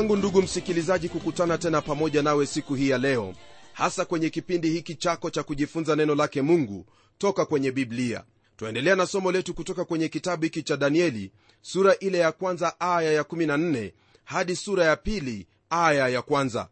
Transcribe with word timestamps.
yangu 0.00 0.16
ndugu 0.16 0.42
msikilizaji 0.42 1.08
kukutana 1.08 1.58
tena 1.58 1.80
pamoja 1.80 2.22
nawe 2.22 2.46
siku 2.46 2.74
hii 2.74 2.88
ya 2.88 2.98
leo 2.98 3.34
hasa 3.72 4.04
kwenye 4.04 4.30
kipindi 4.30 4.70
hiki 4.70 4.94
chako 4.94 5.30
cha 5.30 5.42
kujifunza 5.42 5.96
neno 5.96 6.14
lake 6.14 6.42
mungu 6.42 6.86
toka 7.18 7.44
kwenye 7.46 7.72
biblia. 7.72 8.24
Twaendelea 8.56 8.96
na 8.96 9.06
somo 9.06 9.32
letu 9.32 9.54
kutoka 9.54 9.84
kwenye 9.84 10.08
kitabu 10.08 10.42
hiki 10.44 10.62
cha 10.62 10.76
danieli 10.76 11.32
sura 11.62 11.96
ile 11.98 12.18
ya 12.18 12.32
kwanza 12.32 12.80
aya 12.80 13.12
ya 13.12 13.22
14 13.22 13.92
hadi 14.24 14.56
sura 14.56 14.84
ya 14.84 14.96
pili 14.96 15.46
aya 15.70 16.08
ya 16.08 16.22
kwanza. 16.22 16.68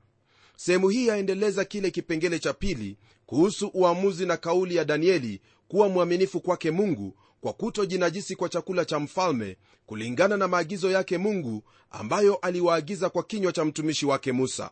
Sehemu 0.57 0.89
hii 0.89 1.07
yaendeleza 1.07 1.65
kile 1.65 1.91
kipengele 1.91 2.39
cha 2.39 2.53
pili 2.53 2.97
kuhusu 3.27 3.71
uamuzi 3.75 4.27
na 4.27 4.37
kauli 4.37 4.77
ya 4.77 4.85
danieli 4.85 5.41
kuwa 5.69 5.89
mwaminifu 5.89 6.41
kwake 6.41 6.71
mungu 6.71 7.15
kwa 7.41 7.53
kutojinajisi 7.53 8.37
kwa 8.37 8.49
chakula 8.49 8.85
cha 8.85 8.99
mfalme 8.99 9.57
kulingana 9.87 10.37
na 10.37 10.49
maagizo 10.49 10.91
yake 10.91 11.19
mungu 11.19 11.63
ambayo 11.91 12.37
aliwaagiza 12.37 13.11
kwa 13.11 13.23
kinywa 13.23 13.53
cha 13.53 13.65
mtumishi 13.65 14.07
wake 14.07 14.33
musa. 14.33 14.71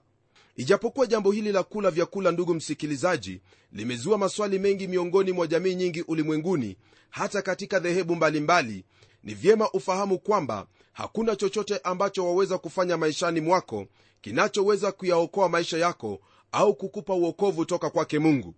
Ijapokuwa 0.57 1.07
jambo 1.07 1.33
hili 1.33 1.53
la 1.53 1.63
kula 1.63 1.91
vyakula 1.91 2.31
ndugu 2.33 2.55
msikilizaji 2.55 3.41
limezua 3.73 4.19
maswali 4.19 4.59
mengi 4.59 4.87
miongoni 4.89 5.33
mwa 5.33 5.47
jamii 5.47 5.75
nyingi 5.75 6.03
ulimwenguni 6.03 6.77
hata 7.11 7.43
katika 7.43 7.79
dhehebu 7.79 8.17
mbalimbali 8.17 8.85
ni 9.25 9.35
vyema 9.35 9.71
ufahamu 9.73 10.19
kwamba 10.19 10.67
hakuna 10.93 11.37
chochote 11.37 11.79
ambacho 11.85 12.27
waweza 12.27 12.59
kufanya 12.59 12.97
maishani 12.97 13.41
mwako 13.41 13.87
kinachoweza 14.21 14.93
kuyaokoa 14.93 15.49
maisha 15.49 15.79
yako 15.79 16.21
au 16.53 16.75
kukupa 16.75 17.15
uokovu 17.15 17.65
toka 17.65 17.91
kwake 17.91 18.19
mungu. 18.19 18.55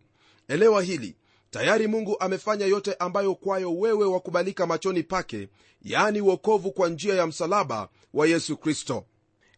Elewa 0.49 0.83
hili 0.83 1.17
tayari 1.51 1.87
mungu 1.87 2.17
amefanya 2.21 2.67
yote 2.67 2.95
ambayo 2.95 3.35
kwayo 3.35 3.75
wewe 3.79 4.07
wakubalika 4.07 4.67
machoni 4.67 5.03
pake 5.03 5.49
yaani 5.83 6.21
uokovu 6.21 6.73
kwa 6.73 6.89
njia 6.89 7.15
ya 7.15 7.27
msalaba 7.27 7.89
wa 8.15 8.27
yesu 8.27 8.57
kristo. 8.57 9.05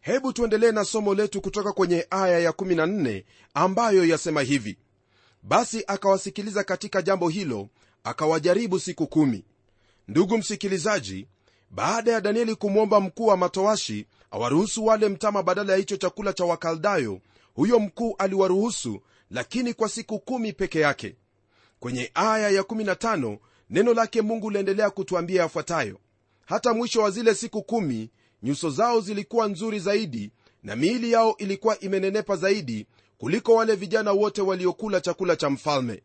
Hebu 0.01 0.33
tuendelee 0.33 0.71
na 0.71 0.85
somo 0.85 1.13
letu 1.13 1.41
kutoka 1.41 1.73
kwenye 1.73 2.07
aya 2.09 2.49
ya14 2.51 3.23
ambayo 3.53 4.05
yasema 4.05 4.41
hivi. 4.41 4.77
Basi 5.43 5.83
akawasikiliza 5.87 6.63
katika 6.63 7.01
jambo 7.01 7.29
hilo 7.29 7.69
akawajaribu 8.03 8.79
siku 8.79 9.07
kumi. 9.07 9.45
Ndugu 10.07 10.37
msikilizaji 10.37 11.27
baada 11.69 12.11
ya 12.11 12.21
danieli 12.21 12.55
kumwomba 12.55 12.99
mkuu 12.99 13.25
wa 13.25 13.37
matoashi 13.37 14.07
awaruhusu 14.31 14.85
wale 14.85 15.09
mtama 15.09 15.43
badala 15.43 15.73
ya 15.73 15.79
hicho 15.79 15.97
chakula 15.97 16.33
cha 16.33 16.45
wakaldayo 16.45 17.19
huyo 17.53 17.79
mkuu 17.79 18.15
aliwaruhusu 18.17 19.01
lakini 19.31 19.73
kwa 19.73 19.89
siku 19.89 20.19
kumi 20.19 20.53
peke 20.53 20.79
yake 20.79 21.15
kwenye 21.81 22.11
aya 22.13 22.61
ya15 22.61 23.37
neno 23.69 23.93
lake 23.93 24.21
mungu 24.21 24.49
liendelea 24.49 24.89
kutuambia 24.89 25.41
yafuatayo. 25.41 25.97
Hata 26.45 26.73
mwisho 26.73 27.01
wa 27.01 27.11
zile 27.11 27.35
siku 27.35 27.63
kumi 27.63 28.09
nyuso 28.43 28.69
zao 28.69 29.01
zilikuwa 29.01 29.47
nzuri 29.47 29.79
zaidi 29.79 30.31
na 30.63 30.75
miili 30.75 31.11
yao 31.11 31.35
ilikuwa 31.37 31.79
imenenepa 31.79 32.35
zaidi 32.35 32.87
kuliko 33.17 33.53
wale 33.55 33.75
vijana 33.75 34.11
wote 34.11 34.41
waliokula 34.41 35.01
chakula 35.01 35.35
cha 35.35 35.49
mfalme. 35.49 36.03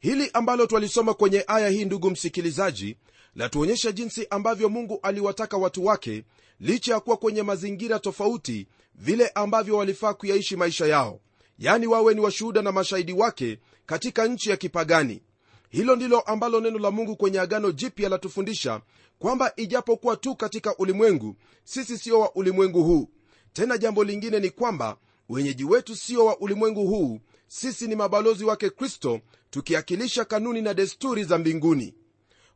Hili 0.00 0.30
ambalo 0.32 0.66
twalisoma 0.66 1.14
kwenye 1.14 1.44
aya 1.46 1.68
hii 1.68 1.84
ndugu 1.84 2.10
msikilizaji 2.10 2.96
latuonyesha 3.34 3.92
jinsi 3.92 4.26
ambavyo 4.30 4.68
mungu 4.68 4.98
aliwataka 5.02 5.56
watu 5.56 5.84
wake 5.86 6.24
licha 6.60 6.94
ya 6.94 7.00
kuwa 7.00 7.16
kwenye 7.16 7.42
mazingira 7.42 7.98
tofauti 7.98 8.66
vile 8.94 9.28
ambavyo 9.28 9.76
walifaa 9.76 10.14
kuyaishi 10.14 10.56
maisha 10.56 10.86
yao. 10.86 11.20
Yani 11.58 11.86
wawe 11.86 12.14
ni 12.14 12.20
washuhuda 12.20 12.62
na 12.62 12.72
mashahidi 12.72 13.12
wake 13.12 13.58
katika 13.86 14.26
nchi 14.26 14.50
ya 14.50 14.56
kipagani. 14.56 15.22
Hilo 15.68 15.96
ndilo 15.96 16.20
ambalo 16.20 16.60
neno 16.60 16.78
la 16.78 16.90
mungu 16.90 17.16
kwenye 17.16 17.40
agano 17.40 17.72
jipya 17.72 18.08
latufundisha 18.08 18.80
kwamba 19.18 19.52
ijapokuwa 19.56 20.16
tu 20.16 20.36
katika 20.36 20.76
ulimwengu 20.76 21.36
sisi 21.64 21.98
sio 21.98 22.20
wa 22.20 22.34
ulimwengu 22.34 22.84
huu. 22.84 23.08
Tena 23.52 23.78
jambo 23.78 24.04
lingine 24.04 24.40
ni 24.40 24.50
kwamba 24.50 24.96
wenyeji 25.28 25.64
wetu 25.64 25.96
sio 25.96 26.24
wa 26.26 26.38
ulimwengu 26.40 26.86
huu. 26.86 27.20
Sisi 27.48 27.86
ni 27.88 27.96
mabalozi 27.96 28.44
wake 28.44 28.70
kristo 28.70 29.20
tukiakilisha 29.50 30.24
kanuni 30.24 30.62
na 30.62 30.74
desturi 30.74 31.24
za 31.24 31.38
mbinguni. 31.38 31.94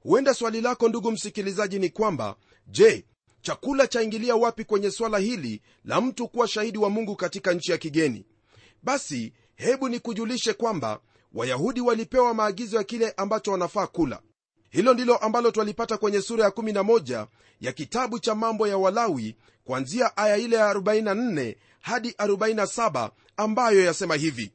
Huenda 0.01 0.35
swali 0.35 0.61
lako 0.61 0.89
ndugu 0.89 1.11
msikilizaji 1.13 1.79
ni 1.79 1.91
kwamba 1.91 2.37
je 2.67 3.05
chakula 3.41 3.87
chaingilia 3.87 4.37
wapi 4.37 4.65
kwenye 4.65 4.91
swala 4.91 5.19
hili 5.19 5.63
la 5.85 6.01
mtu 6.01 6.29
kuwa 6.29 6.49
shahidi 6.49 6.79
wa 6.79 6.91
mungu 6.91 7.17
katika 7.17 7.53
nchi 7.53 7.71
ya 7.73 7.79
kigeni? 7.79 8.25
Basi 8.83 9.33
hebu 9.55 9.89
nikujulishe 9.89 10.53
kwamba 10.53 11.01
wayahudi 11.35 11.81
walipewa 11.81 12.35
maagizo 12.35 12.77
ya 12.77 12.85
kile 12.85 13.11
ambacho 13.17 13.53
wanafaa 13.53 13.87
kula. 13.87 14.21
Hilo 14.71 14.95
ndilo 14.95 15.17
ambalo 15.17 15.51
twalipata 15.51 15.97
kwenye 15.97 16.23
sura 16.23 16.45
ya 16.45 16.51
11 16.51 17.27
ya 17.61 17.73
kitabu 17.73 18.19
cha 18.19 18.35
mambo 18.35 18.69
ya 18.69 18.79
walawi 18.79 19.37
kuanzia 19.65 20.17
aya 20.17 20.37
ile 20.37 20.57
ya 20.57 20.73
44 20.75 21.55
hadi 21.81 22.11
47 22.11 23.11
ambayo 23.37 23.85
yasema 23.85 24.15
hivi. 24.15 24.53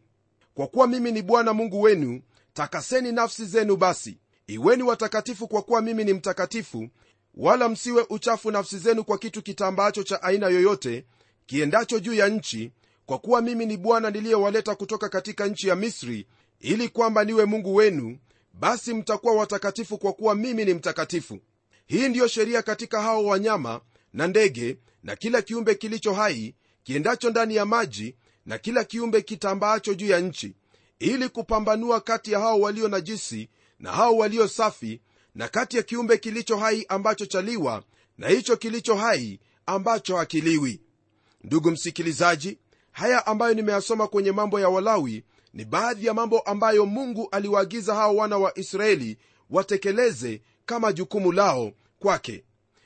Kwa 0.53 0.67
kuwa 0.67 0.87
mimi 0.87 1.11
ni 1.11 1.21
bwana 1.21 1.53
mungu 1.53 1.81
wenu 1.81 2.21
takaseni 2.53 3.11
nafsi 3.11 3.45
zenu 3.45 3.75
basi. 3.75 4.17
Iweni 4.47 4.83
watakatifu 4.83 5.47
kwa 5.47 5.61
kuwa 5.61 5.81
mimi 5.81 6.03
ni 6.03 6.13
mtakatifu 6.13 6.89
wala 7.35 7.69
msiwe 7.69 8.05
uchafu 8.09 8.51
nafsi 8.51 8.77
zenu 8.77 9.03
kwa 9.03 9.17
kitu 9.17 9.41
kitambaacho 9.41 10.03
cha 10.03 10.23
aina 10.23 10.47
yoyote 10.47 11.05
kiendacho 11.45 11.99
juu 11.99 12.13
ya 12.13 12.27
nchi 12.27 12.71
kwa 13.05 13.19
kuwa 13.19 13.41
mimi 13.41 13.65
ni 13.65 13.77
bwana 13.77 14.09
niliyewaleta 14.09 14.75
kutoka 14.75 15.09
katika 15.09 15.47
nchi 15.47 15.67
ya 15.67 15.75
misri 15.75 16.27
ili 16.61 16.89
kwamba 16.89 17.23
niwe 17.23 17.45
mungu 17.45 17.75
wenu 17.75 18.17
basi 18.53 18.93
mtakuwa 18.93 19.33
watakatifu 19.35 19.97
kwa 19.97 20.13
kuwa 20.13 20.35
mimi 20.35 20.65
ni 20.65 20.73
mtakatifu. 20.73 21.39
Hii 21.87 22.09
ndiyo 22.09 22.27
sheria 22.27 22.61
katika 22.61 23.01
hao 23.01 23.25
wanyama 23.25 23.81
na 24.13 24.27
ndege 24.27 24.77
na 25.03 25.15
kila 25.15 25.41
kiumbe 25.41 25.75
kilicho 25.75 26.13
hai 26.13 26.55
kiendacho 26.83 27.29
ndani 27.29 27.55
ya 27.55 27.65
maji 27.65 28.15
na 28.45 28.57
kila 28.57 28.83
kiumbe 28.83 29.21
kitambaacho 29.21 29.93
juu 29.93 30.07
ya 30.07 30.19
nchi 30.19 30.55
ili 30.99 31.29
kupambanua 31.29 32.01
kati 32.01 32.31
ya 32.31 32.39
hao 32.39 32.59
walio 32.59 32.87
najisi 32.87 33.49
na 33.79 33.91
hao 33.91 34.17
walio 34.17 34.47
safi 34.47 35.01
na 35.35 35.47
kati 35.47 35.77
ya 35.77 35.83
kiumbe 35.83 36.17
kilicho 36.17 36.57
hai 36.57 36.85
ambacho 36.89 37.25
chaliwa 37.25 37.83
na 38.17 38.27
hicho 38.27 38.57
kilicho 38.57 38.95
hai 38.95 39.39
ambacho 39.65 40.17
hakiliwi. 40.17 40.81
Ndugu 41.43 41.71
msikilizaji 41.71 42.57
haya 42.91 43.25
ambayo 43.27 43.53
nimeyasoma 43.53 44.07
kwenye 44.07 44.31
mambo 44.31 44.59
ya 44.59 44.69
walawi 44.69 45.23
ni 45.53 45.65
baadhi 45.65 46.05
ya 46.05 46.13
mambo 46.13 46.39
ambayo 46.39 46.85
mungu 46.85 47.27
aliwaagiza 47.31 47.95
hao 47.95 48.15
wana 48.15 48.37
wa 48.37 48.57
israeli 48.57 49.17
watekeleze 49.49 50.41
kama 50.65 50.93
jukumu 50.93 51.31
lao 51.31 51.71
kwake. 51.99 52.43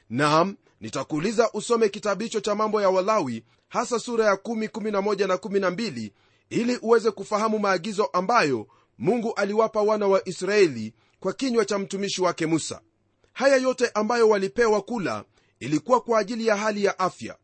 Nam 0.10 0.56
nitakuuliza 0.82 1.52
usome 1.54 1.90
kitabu 1.90 2.24
hicho 2.24 2.40
cha 2.42 2.56
mambo 2.56 2.82
ya 2.82 2.90
walawi 2.90 3.44
hasa 3.70 4.00
sura 4.00 4.26
ya 4.26 4.34
1 4.34 4.68
11 4.68 5.28
na 5.28 5.36
12 5.36 6.12
ili 6.50 6.78
uweze 6.78 7.12
kufahamu 7.12 7.60
maagizo 7.60 8.06
ambayo 8.06 8.68
mungu 8.98 9.34
aliwapa 9.34 9.82
wana 9.82 10.08
wa 10.08 10.28
israeli 10.28 10.94
kwa 11.20 11.34
kinywa 11.34 11.66
cha 11.66 11.80
mtumishi 11.80 12.22
wake 12.22 12.46
musa. 12.46 12.82
Haya 13.34 13.56
yote 13.58 13.92
ambayo 13.94 14.30
walipewa 14.30 14.82
kula 14.82 15.24
ilikuwa 15.60 16.02
kwa 16.02 16.20
ajili 16.20 16.48
ya 16.48 16.56
hali 16.56 16.84
ya 16.84 17.00
afya. 17.00 17.38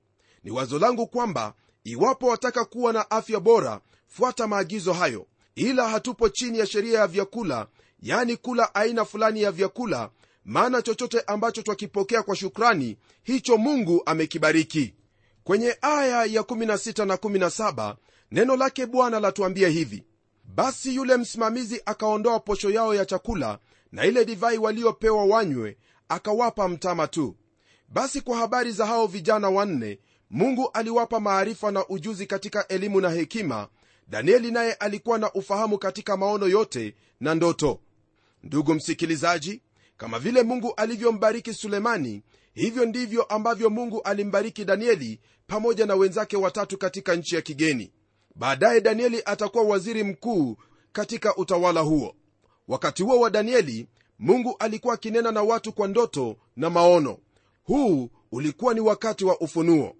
Ni 0.43 0.51
wazo 0.51 0.79
langu 0.79 1.07
kwamba 1.07 1.53
iwapo 1.83 2.27
wataka 2.27 2.65
kuwa 2.65 2.93
na 2.93 3.11
afya 3.11 3.39
bora 3.39 3.81
fuata 4.11 4.47
maagizo 4.47 4.93
hayo. 4.93 5.27
Ila 5.55 5.89
hatupo 5.89 6.29
chini 6.29 6.59
ya 6.59 6.65
sheria 6.65 6.99
ya 6.99 7.07
vyakula 7.07 7.67
yani 8.01 8.37
kula 8.37 8.75
aina 8.75 9.05
fulani 9.05 9.41
ya 9.41 9.51
vyakula 9.51 10.09
maana 10.45 10.81
chochote 10.81 11.21
ambacho 11.27 11.61
twakipokea 11.61 12.23
kwa 12.23 12.35
shukrani 12.35 12.97
hicho 13.23 13.57
mungu 13.57 14.01
amekibariki. 14.05 14.93
Kwenye 15.43 15.77
aya 15.81 16.25
ya 16.25 16.41
16 16.41 17.05
na 17.05 17.15
17 17.15 17.95
neno 18.31 18.55
lake 18.55 18.85
bwana 18.85 19.19
latuambia 19.19 19.69
hivi. 19.69 20.03
Basi 20.55 20.95
yule 20.95 21.17
msimamizi 21.17 21.81
akaondoa 21.85 22.39
posho 22.39 22.69
yao 22.69 22.95
ya 22.95 23.05
chakula 23.05 23.59
na 23.91 24.05
ile 24.05 24.25
divai 24.25 24.57
waliopewa 24.57 25.25
wanywe 25.25 25.77
akawapa 26.09 26.67
mtama 26.67 27.07
tu. 27.07 27.35
Basi 27.89 28.21
kwa 28.21 28.37
habari 28.37 28.71
za 28.71 28.85
hao 28.85 29.07
vijana 29.07 29.49
wanne 29.49 29.99
mungu 30.29 30.69
aliwapa 30.73 31.19
maarifa 31.19 31.71
na 31.71 31.87
ujuzi 31.87 32.25
katika 32.25 32.67
elimu 32.67 33.01
na 33.01 33.09
hekima 33.09 33.67
danieli 34.11 34.51
naye 34.51 34.73
alikuwa 34.73 35.17
na 35.17 35.33
ufahamu 35.33 35.77
katika 35.77 36.17
maono 36.17 36.47
yote 36.47 36.95
na 37.19 37.35
ndoto. 37.35 37.79
Ndugu 38.43 38.73
msikilizaji 38.73 39.61
kama 39.97 40.19
vile 40.19 40.43
mungu 40.43 40.73
alivyombariki 40.77 41.53
sulemani 41.53 42.23
hivyo 42.53 42.85
ndivyo 42.85 43.23
ambavyo 43.23 43.69
mungu 43.69 44.01
alimbariki 44.01 44.65
danieli 44.65 45.19
pamoja 45.47 45.85
na 45.85 45.95
wenzake 45.95 46.37
watatu 46.37 46.77
katika 46.77 47.15
nchi 47.15 47.35
ya 47.35 47.41
kigeni. 47.41 47.91
Baadaye 48.35 48.81
danieli 48.81 49.21
atakuwa 49.25 49.63
waziri 49.63 50.03
mkuu 50.03 50.57
katika 50.91 51.35
utawala 51.35 51.81
huo. 51.81 52.15
Wakati 52.67 53.03
huo 53.03 53.19
wa 53.19 53.29
danieli 53.29 53.87
mungu 54.19 54.55
alikuwa 54.59 54.93
akinena 54.93 55.31
na 55.31 55.43
watu 55.43 55.73
kwa 55.73 55.87
ndoto 55.87 56.37
na 56.55 56.69
maono. 56.69 57.17
Huu 57.63 58.09
ulikuwa 58.31 58.73
ni 58.73 58.79
wakati 58.79 59.25
wa 59.25 59.39
ufunuo 59.41 59.95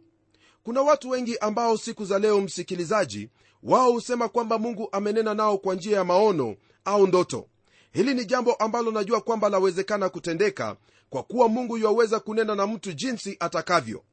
kuna 0.63 0.81
watu 0.81 1.09
wengi 1.09 1.37
ambao 1.37 1.77
siku 1.77 2.05
za 2.05 2.19
leo 2.19 2.41
msikilizaji 2.41 3.29
wao 3.63 3.91
husema 3.91 4.29
kwamba 4.29 4.57
mungu 4.57 4.89
amenena 4.91 5.33
nao 5.33 5.57
kwa 5.57 5.75
njia 5.75 5.97
ya 5.97 6.03
maono 6.03 6.55
au 6.85 7.07
ndoto. 7.07 7.47
Hili 7.93 8.13
ni 8.13 8.25
jambo 8.25 8.53
ambalo 8.53 8.91
najua 8.91 9.21
kwamba 9.21 9.49
lawezekana 9.49 10.09
kutendeka 10.09 10.75
kwa 11.09 11.23
kuwa 11.23 11.47
mungu 11.47 11.77
yuwaweza 11.77 12.19
kunena 12.19 12.55
na 12.55 12.67
mtu 12.67 12.93
jinsi 12.93 13.37
atakavyo. 13.39 14.03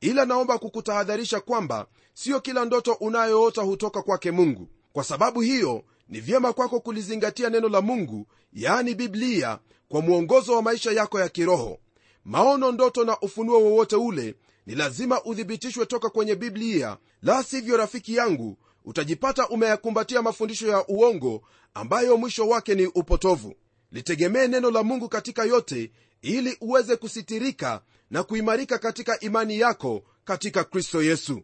Ila 0.00 0.24
naomba 0.24 0.58
kukutahadharisha 0.58 1.40
kwamba 1.40 1.86
siyo 2.14 2.40
kila 2.40 2.64
ndoto 2.64 2.92
unayoota 2.92 3.62
hutoka 3.62 4.02
kwake 4.02 4.30
mungu. 4.30 4.68
Kwa 4.92 5.04
sababu 5.04 5.40
hiyo 5.40 5.84
ni 6.08 6.20
vyema 6.20 6.52
kwako 6.52 6.80
kulizingatia 6.80 7.50
neno 7.50 7.68
la 7.68 7.80
mungu 7.80 8.26
yaani 8.52 8.94
biblia 8.94 9.58
kwa 9.88 10.00
mwongozo 10.00 10.54
wa 10.56 10.62
maisha 10.62 10.92
yako 10.92 11.20
ya 11.20 11.28
kiroho. 11.28 11.78
Maono 12.24 12.72
ndoto 12.72 13.04
na 13.04 13.20
ufunuo 13.20 13.60
wowote 13.62 13.96
ule 13.96 14.34
ni 14.66 14.74
lazima 14.74 15.24
uthibitishwe 15.24 15.86
toka 15.86 16.08
kwenye 16.10 16.34
biblia 16.34 16.96
la 17.22 17.42
sivyo 17.42 17.76
rafiki 17.76 18.14
yangu 18.14 18.56
utajipata 18.84 19.48
umeyakumbatia 19.48 20.22
mafundisho 20.22 20.68
ya 20.68 20.86
uongo 20.88 21.42
ambayo 21.74 22.16
mwisho 22.16 22.48
wake 22.48 22.74
ni 22.74 22.86
upotovu. 22.86 23.54
Litegemee 23.92 24.46
neno 24.48 24.70
la 24.70 24.82
mungu 24.82 25.08
katika 25.08 25.44
yote 25.44 25.92
ili 26.22 26.56
uweze 26.60 26.96
kusitirika 26.96 27.82
na 28.10 28.22
kuimarika 28.22 28.78
katika 28.78 29.20
imani 29.20 29.58
yako 29.58 30.02
katika 30.24 30.64
kristo 30.64 31.02
yesu. 31.02 31.40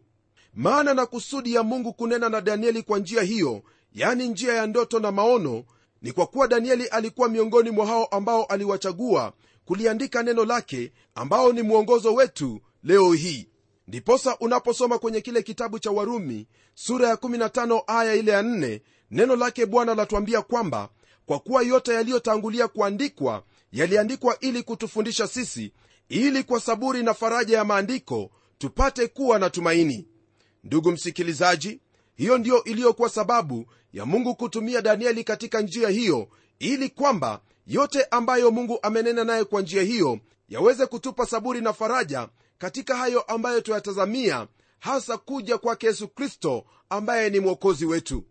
Maana 0.53 0.93
na 0.93 1.05
kusudi 1.05 1.53
ya 1.53 1.63
mungu 1.63 1.93
kunena 1.93 2.29
na 2.29 2.41
danieli 2.41 2.83
kwa 2.83 2.99
njia 2.99 3.21
hiyo 3.21 3.63
yani 3.93 4.27
njia 4.27 4.53
ya 4.53 4.67
ndoto 4.67 4.99
na 4.99 5.11
maono 5.11 5.63
ni 6.01 6.11
kwa 6.11 6.27
kuwa 6.27 6.47
danieli 6.47 6.85
alikuwa 6.87 7.29
miongoni 7.29 7.69
mwa 7.69 7.85
hao 7.87 8.05
ambao 8.05 8.43
aliwachagua 8.45 9.33
kuliandika 9.65 10.23
neno 10.23 10.45
lake 10.45 10.91
ambao 11.15 11.53
ni 11.53 11.61
mwongozo 11.61 12.13
wetu 12.13 12.61
leo 12.83 13.13
hii 13.13 13.47
ndiposa 13.87 14.37
unaposoma 14.39 14.99
kwenye 14.99 15.21
kile 15.21 15.43
kitabu 15.43 15.79
cha 15.79 15.91
warumi 15.91 16.47
sura 16.75 17.07
ya 17.09 17.15
15 17.15 17.83
aya 17.87 18.15
ile 18.15 18.31
ya 18.31 18.41
4 18.41 18.79
neno 19.11 19.35
lake 19.35 19.65
bwana 19.65 19.95
latuambia 19.95 20.41
kwamba 20.41 20.89
kwa 21.25 21.39
kuwa 21.39 21.63
yote 21.63 21.93
yaliyotangulia 21.93 22.67
kuandikwa 22.67 23.43
yaliandikwa 23.71 24.39
ili 24.39 24.63
kutufundisha 24.63 25.27
sisi 25.27 25.73
ili 26.09 26.43
kwa 26.43 26.59
saburi 26.59 27.03
na 27.03 27.13
faraja 27.13 27.57
ya 27.57 27.65
maandiko 27.65 28.31
tupate 28.57 29.07
kuwa 29.07 29.39
na 29.39 29.49
tumaini. 29.49 30.07
Ndugu 30.63 30.91
msikilizaji 30.91 31.79
hiyo 32.15 32.37
ndiyo 32.37 32.63
iliyokuwa 32.63 33.09
sababu 33.09 33.65
ya 33.93 34.05
mungu 34.05 34.35
kutumia 34.35 34.81
danieli 34.81 35.23
katika 35.23 35.61
njia 35.61 35.89
hiyo 35.89 36.27
ili 36.59 36.89
kwamba 36.89 37.41
yote 37.67 38.03
ambayo 38.11 38.51
mungu 38.51 38.79
amenena 38.81 39.23
naye 39.23 39.43
kwa 39.43 39.61
njia 39.61 39.81
hiyo 39.83 40.19
yaweze 40.49 40.85
kutupa 40.85 41.25
saburi 41.25 41.61
na 41.61 41.73
faraja 41.73 42.29
katika 42.59 42.95
hayo 42.97 43.21
ambayo 43.21 43.61
tuyatazamia 43.61 44.47
hasa 44.79 45.17
kuja 45.17 45.57
kwake 45.57 45.87
yesu 45.87 46.07
kristo 46.07 46.65
ambaye 46.89 47.29
ni 47.29 47.39
mwokozi 47.39 47.85
wetu. 47.85 48.23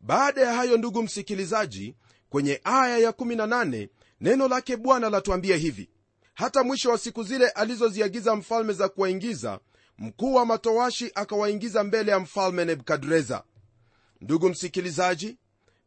Baada 0.00 0.40
ya 0.40 0.52
hayo 0.54 0.76
ndugu 0.76 1.02
msikilizaji 1.02 1.94
kwenye 2.30 2.60
aya 2.64 3.10
ya18 3.10 3.88
neno 4.20 4.48
lake 4.48 4.76
bwana 4.76 5.10
latuambia 5.10 5.56
hivi. 5.56 5.90
Hata 6.34 6.62
mwisho 6.62 6.90
wa 6.90 6.98
siku 6.98 7.22
zile 7.22 7.48
alizoziagiza 7.48 8.36
mfalme 8.36 8.72
za 8.72 8.88
kuwaingiza 8.88 9.60
mkuu 9.98 10.34
wa 10.34 10.46
matowashi 10.46 11.10
akawaingiza 11.14 11.84
mbele 11.84 12.10
ya 12.12 12.20
mfalme 12.20 12.64
nebukadreza. 12.64 13.44
Ndugu 14.20 14.48
msikilizaji 14.48 15.36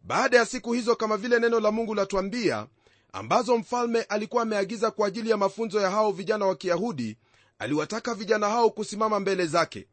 baada 0.02 0.38
ya 0.38 0.46
siku 0.46 0.74
hizo 0.74 0.96
kama 0.96 1.18
vile 1.18 1.40
neno 1.40 1.60
la 1.60 1.72
mungu 1.72 1.96
latuambia 1.96 2.68
ambazo 3.14 3.58
mfalme 3.58 4.02
alikuwa 4.02 4.44
ameagiza 4.44 4.92
kwa 4.92 5.08
ajili 5.08 5.30
ya 5.30 5.38
mafunzo 5.38 5.82
ya 5.82 5.90
hao 5.90 6.12
vijana 6.12 6.46
wa 6.46 6.56
kiyahudi 6.56 7.18
aliwataka 7.60 8.14
vijana 8.14 8.50
hao 8.50 8.70
kusimama 8.70 9.20
mbele 9.20 9.46
zake. 9.46 9.88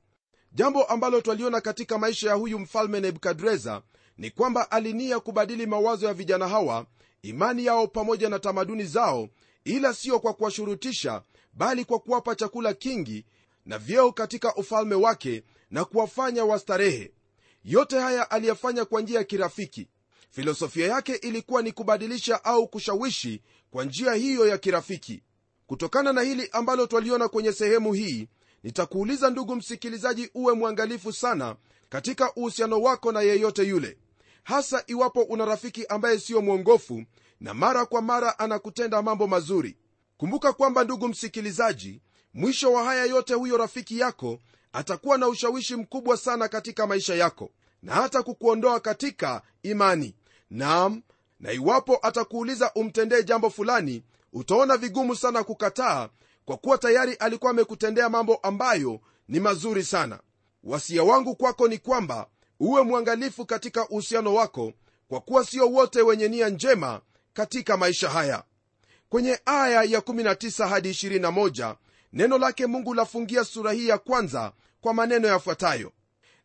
Jambo 0.52 0.84
ambalo 0.84 1.20
twaliona 1.20 1.60
katika 1.60 1.98
maisha 1.98 2.28
ya 2.28 2.34
huyu 2.34 2.58
mfalme 2.58 3.00
nebukadreza 3.00 3.82
ni 4.18 4.30
kwamba 4.30 4.70
alinia 4.70 5.20
kubadili 5.20 5.66
mawazo 5.66 6.06
ya 6.06 6.14
vijana 6.14 6.48
hawa 6.48 6.86
imani 7.22 7.64
yao 7.64 7.86
pamoja 7.86 8.28
na 8.28 8.38
tamaduni 8.38 8.84
zao 8.84 9.28
ila 9.64 9.94
sio 9.94 10.20
kwa 10.20 10.34
kuwashurutisha 10.34 11.22
bali 11.52 11.84
kwa 11.84 11.98
kuwapa 11.98 12.34
chakula 12.34 12.74
kingi 12.74 13.24
na 13.66 13.78
vyeo 13.78 14.12
katika 14.12 14.54
ufalme 14.54 14.94
wake 14.94 15.42
na 15.70 15.84
kuwafanya 15.84 16.44
wastarehe. 16.44 17.12
Yote 17.64 17.98
haya 17.98 18.30
aliyafanya 18.30 18.84
kwa 18.84 19.00
njia 19.00 19.18
ya 19.18 19.24
kirafiki. 19.24 19.88
Filosofia 20.30 20.86
yake 20.88 21.14
ilikuwa 21.14 21.62
ni 21.62 21.72
kubadilisha 21.72 22.44
au 22.44 22.68
kushawishi 22.68 23.42
kwa 23.70 23.84
njia 23.84 24.12
hiyo 24.14 24.46
ya 24.48 24.58
kirafiki 24.58 25.22
kutokana 25.72 26.12
na 26.12 26.20
hili 26.22 26.48
ambalo 26.52 26.86
twaliona 26.86 27.28
kwenye 27.28 27.52
sehemu 27.52 27.92
hii 27.92 28.28
nitakuuliza 28.62 29.30
ndugu 29.30 29.56
msikilizaji 29.56 30.30
uwe 30.34 30.54
mwangalifu 30.54 31.12
sana 31.12 31.56
katika 31.88 32.34
uhusiano 32.34 32.80
wako 32.80 33.12
na 33.12 33.20
yeyote 33.20 33.62
yule 33.62 33.98
hasa 34.42 34.84
iwapo 34.86 35.22
una 35.22 35.44
rafiki 35.44 35.86
ambaye 35.86 36.18
siyo 36.18 36.42
mwongofu 36.42 37.02
na 37.40 37.54
mara 37.54 37.86
kwa 37.86 38.02
mara 38.02 38.38
anakutenda 38.38 39.02
mambo 39.02 39.26
mazuri. 39.26 39.76
Kumbuka 40.16 40.52
kwamba 40.52 40.84
ndugu 40.84 41.08
msikilizaji 41.08 42.00
mwisho 42.34 42.72
wa 42.72 42.84
haya 42.84 43.04
yote 43.04 43.34
huyo 43.34 43.56
rafiki 43.56 43.98
yako 43.98 44.38
atakuwa 44.72 45.18
na 45.18 45.28
ushawishi 45.28 45.76
mkubwa 45.76 46.16
sana 46.16 46.48
katika 46.48 46.86
maisha 46.86 47.14
yako 47.14 47.50
na 47.82 47.94
hata 47.94 48.22
kukuondoa 48.22 48.80
katika 48.80 49.42
imani. 49.62 50.14
Naam 50.50 51.02
na 51.40 51.52
iwapo 51.52 51.98
atakuuliza 52.02 52.72
umtendee 52.74 53.22
jambo 53.22 53.50
fulani 53.50 54.02
utaona 54.32 54.76
vigumu 54.76 55.16
sana 55.16 55.44
kukataa 55.44 56.08
kwa 56.44 56.56
kuwa 56.56 56.78
tayari 56.78 57.14
alikuwa 57.14 57.50
amekutendea 57.50 58.08
mambo 58.08 58.34
ambayo 58.34 59.00
ni 59.28 59.40
mazuri 59.40 59.84
sana. 59.84 60.20
Wasia 60.64 61.02
wangu 61.02 61.36
kwako 61.36 61.68
ni 61.68 61.78
kwamba 61.78 62.26
uwe 62.60 62.82
mwangalifu 62.82 63.46
katika 63.46 63.88
uhusiano 63.88 64.34
wako 64.34 64.72
kwa 65.08 65.20
kuwa 65.20 65.44
sio 65.44 65.68
wote 65.70 66.02
wenye 66.02 66.28
nia 66.28 66.48
njema 66.48 67.00
katika 67.32 67.76
maisha 67.76 68.10
haya. 68.10 68.42
Kwenye 69.08 69.40
aya 69.46 69.82
ya 69.82 70.00
19 70.00 70.68
hadi 70.68 70.90
21 70.90 71.76
neno 72.12 72.38
lake 72.38 72.66
mungu 72.66 72.94
lafungia 72.94 73.44
sura 73.44 73.72
hii 73.72 73.88
ya 73.88 73.98
kwanza 73.98 74.52
kwa 74.80 74.94
maneno 74.94 75.28
yafuatayo. 75.28 75.92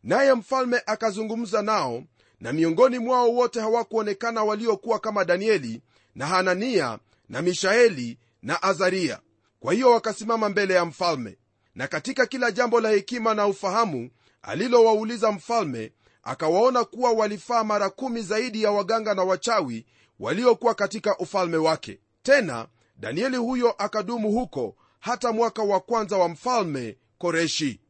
Naye 0.02 0.34
mfalme 0.34 0.82
akazungumza 0.86 1.62
nao 1.62 2.02
na 2.40 2.52
miongoni 2.52 2.98
mwao 2.98 3.30
wote 3.34 3.60
hawakuonekana 3.60 4.44
waliokuwa 4.44 4.98
kama 4.98 5.24
danieli 5.24 5.82
na 6.14 6.26
hanania 6.26 6.98
na 7.28 7.42
mishaeli 7.42 8.18
na 8.42 8.62
azaria. 8.62 9.20
Kwa 9.60 9.72
hiyo 9.74 9.90
wakasimama 9.90 10.48
mbele 10.48 10.74
ya 10.74 10.84
mfalme. 10.84 11.38
Na 11.74 11.86
katika 11.88 12.26
kila 12.26 12.50
jambo 12.50 12.80
la 12.80 12.90
hekima 12.90 13.34
na 13.34 13.46
ufahamu 13.46 14.10
alilowauliza 14.42 15.32
mfalme 15.32 15.92
akawaona 16.22 16.84
kuwa 16.84 17.12
walifaa 17.12 17.64
mara 17.64 17.90
kumi 17.90 18.22
zaidi 18.22 18.62
ya 18.62 18.70
waganga 18.70 19.14
na 19.14 19.22
wachawi 19.24 19.86
waliokuwa 20.20 20.74
katika 20.74 21.18
ufalme 21.18 21.56
wake. 21.56 22.00
Tena 22.22 22.68
danieli 22.96 23.36
huyo 23.36 23.70
akadumu 23.70 24.30
huko 24.32 24.76
hata 25.00 25.32
mwaka 25.32 25.62
wa 25.62 25.80
kwanza 25.80 26.16
wa 26.18 26.28
mfalme 26.28 26.96
koreshi. 27.18 27.80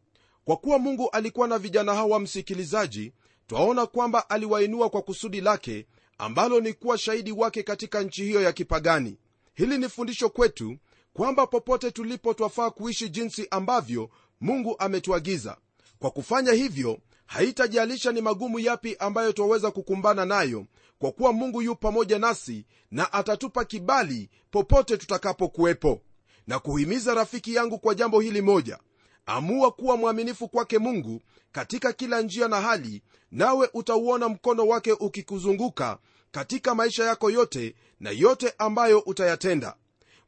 Kwa 0.44 0.56
kuwa 0.56 0.78
mungu 0.78 1.10
alikuwa 1.10 1.48
na 1.48 1.58
vijana 1.58 1.94
hawa 1.94 2.20
msikilizaji 2.20 3.12
twaona 3.46 3.86
kwamba 3.86 4.30
aliwainua 4.30 4.90
kwa 4.90 5.02
kusudi 5.02 5.40
lake 5.40 5.86
ambalo 6.18 6.60
ni 6.60 6.72
kuwa 6.72 6.98
shahidi 6.98 7.32
wake 7.32 7.62
katika 7.62 8.02
nchi 8.02 8.24
hiyo 8.24 8.42
ya 8.42 8.52
kipagani 8.52 9.18
hili 9.58 9.78
ni 9.78 9.88
fundisho 9.88 10.28
kwetu 10.28 10.76
kwamba 11.12 11.46
popote 11.46 11.90
tulipo 11.90 12.34
twafaa 12.34 12.70
kuishi 12.70 13.08
jinsi 13.08 13.46
ambavyo 13.50 14.10
mungu 14.40 14.76
ametuagiza. 14.78 15.56
Kwa 15.98 16.10
kufanya 16.10 16.52
hivyo 16.52 16.98
haitajalisha 17.26 18.12
ni 18.12 18.20
magumu 18.20 18.58
yapi 18.58 18.96
ambayo 18.98 19.32
twaweza 19.32 19.70
kukumbana 19.70 20.24
nayo 20.24 20.66
kwa 20.98 21.12
kuwa 21.12 21.32
mungu 21.32 21.62
yu 21.62 21.76
pamoja 21.76 22.18
nasi 22.18 22.64
na 22.90 23.12
atatupa 23.12 23.64
kibali 23.64 24.30
popote 24.50 24.96
tutakapokuwepo. 24.96 26.00
Na 26.46 26.58
kuhimiza 26.58 27.14
rafiki 27.14 27.54
yangu 27.54 27.78
kwa 27.78 27.94
jambo 27.94 28.20
hili 28.20 28.42
moja 28.42 28.78
amua 29.26 29.70
kuwa 29.70 29.96
mwaminifu 29.96 30.48
kwake 30.48 30.78
mungu 30.78 31.20
katika 31.52 31.92
kila 31.92 32.20
njia 32.20 32.48
na 32.48 32.60
hali 32.60 33.02
nawe 33.30 33.70
utauona 33.74 34.28
mkono 34.28 34.66
wake 34.66 34.92
ukikuzunguka 34.92 35.98
katika 36.30 36.74
maisha 36.74 37.04
yako 37.04 37.30
yote 37.30 37.74
na 38.00 38.10
yote 38.10 38.54
ambayo 38.58 38.98
utayatenda. 38.98 39.76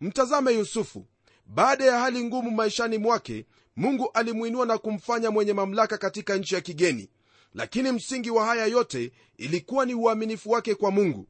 Mtazame 0.00 0.52
yusufu. 0.52 1.06
Baada 1.46 1.84
ya 1.84 1.98
hali 1.98 2.24
ngumu 2.24 2.50
maishani 2.50 2.98
mwake 2.98 3.46
mungu 3.76 4.10
alimwinua 4.14 4.66
na 4.66 4.78
kumfanya 4.78 5.30
mwenye 5.30 5.52
mamlaka 5.52 5.98
katika 5.98 6.36
nchi 6.36 6.54
ya 6.54 6.60
kigeni. 6.60 7.08
Lakini 7.54 7.92
msingi 7.92 8.30
wa 8.30 8.46
haya 8.46 8.66
yote 8.66 9.12
ilikuwa 9.36 9.86
ni 9.86 9.94
uaminifu 9.94 10.50
wake 10.50 10.74
kwa 10.74 10.90
mungu. 10.90 11.26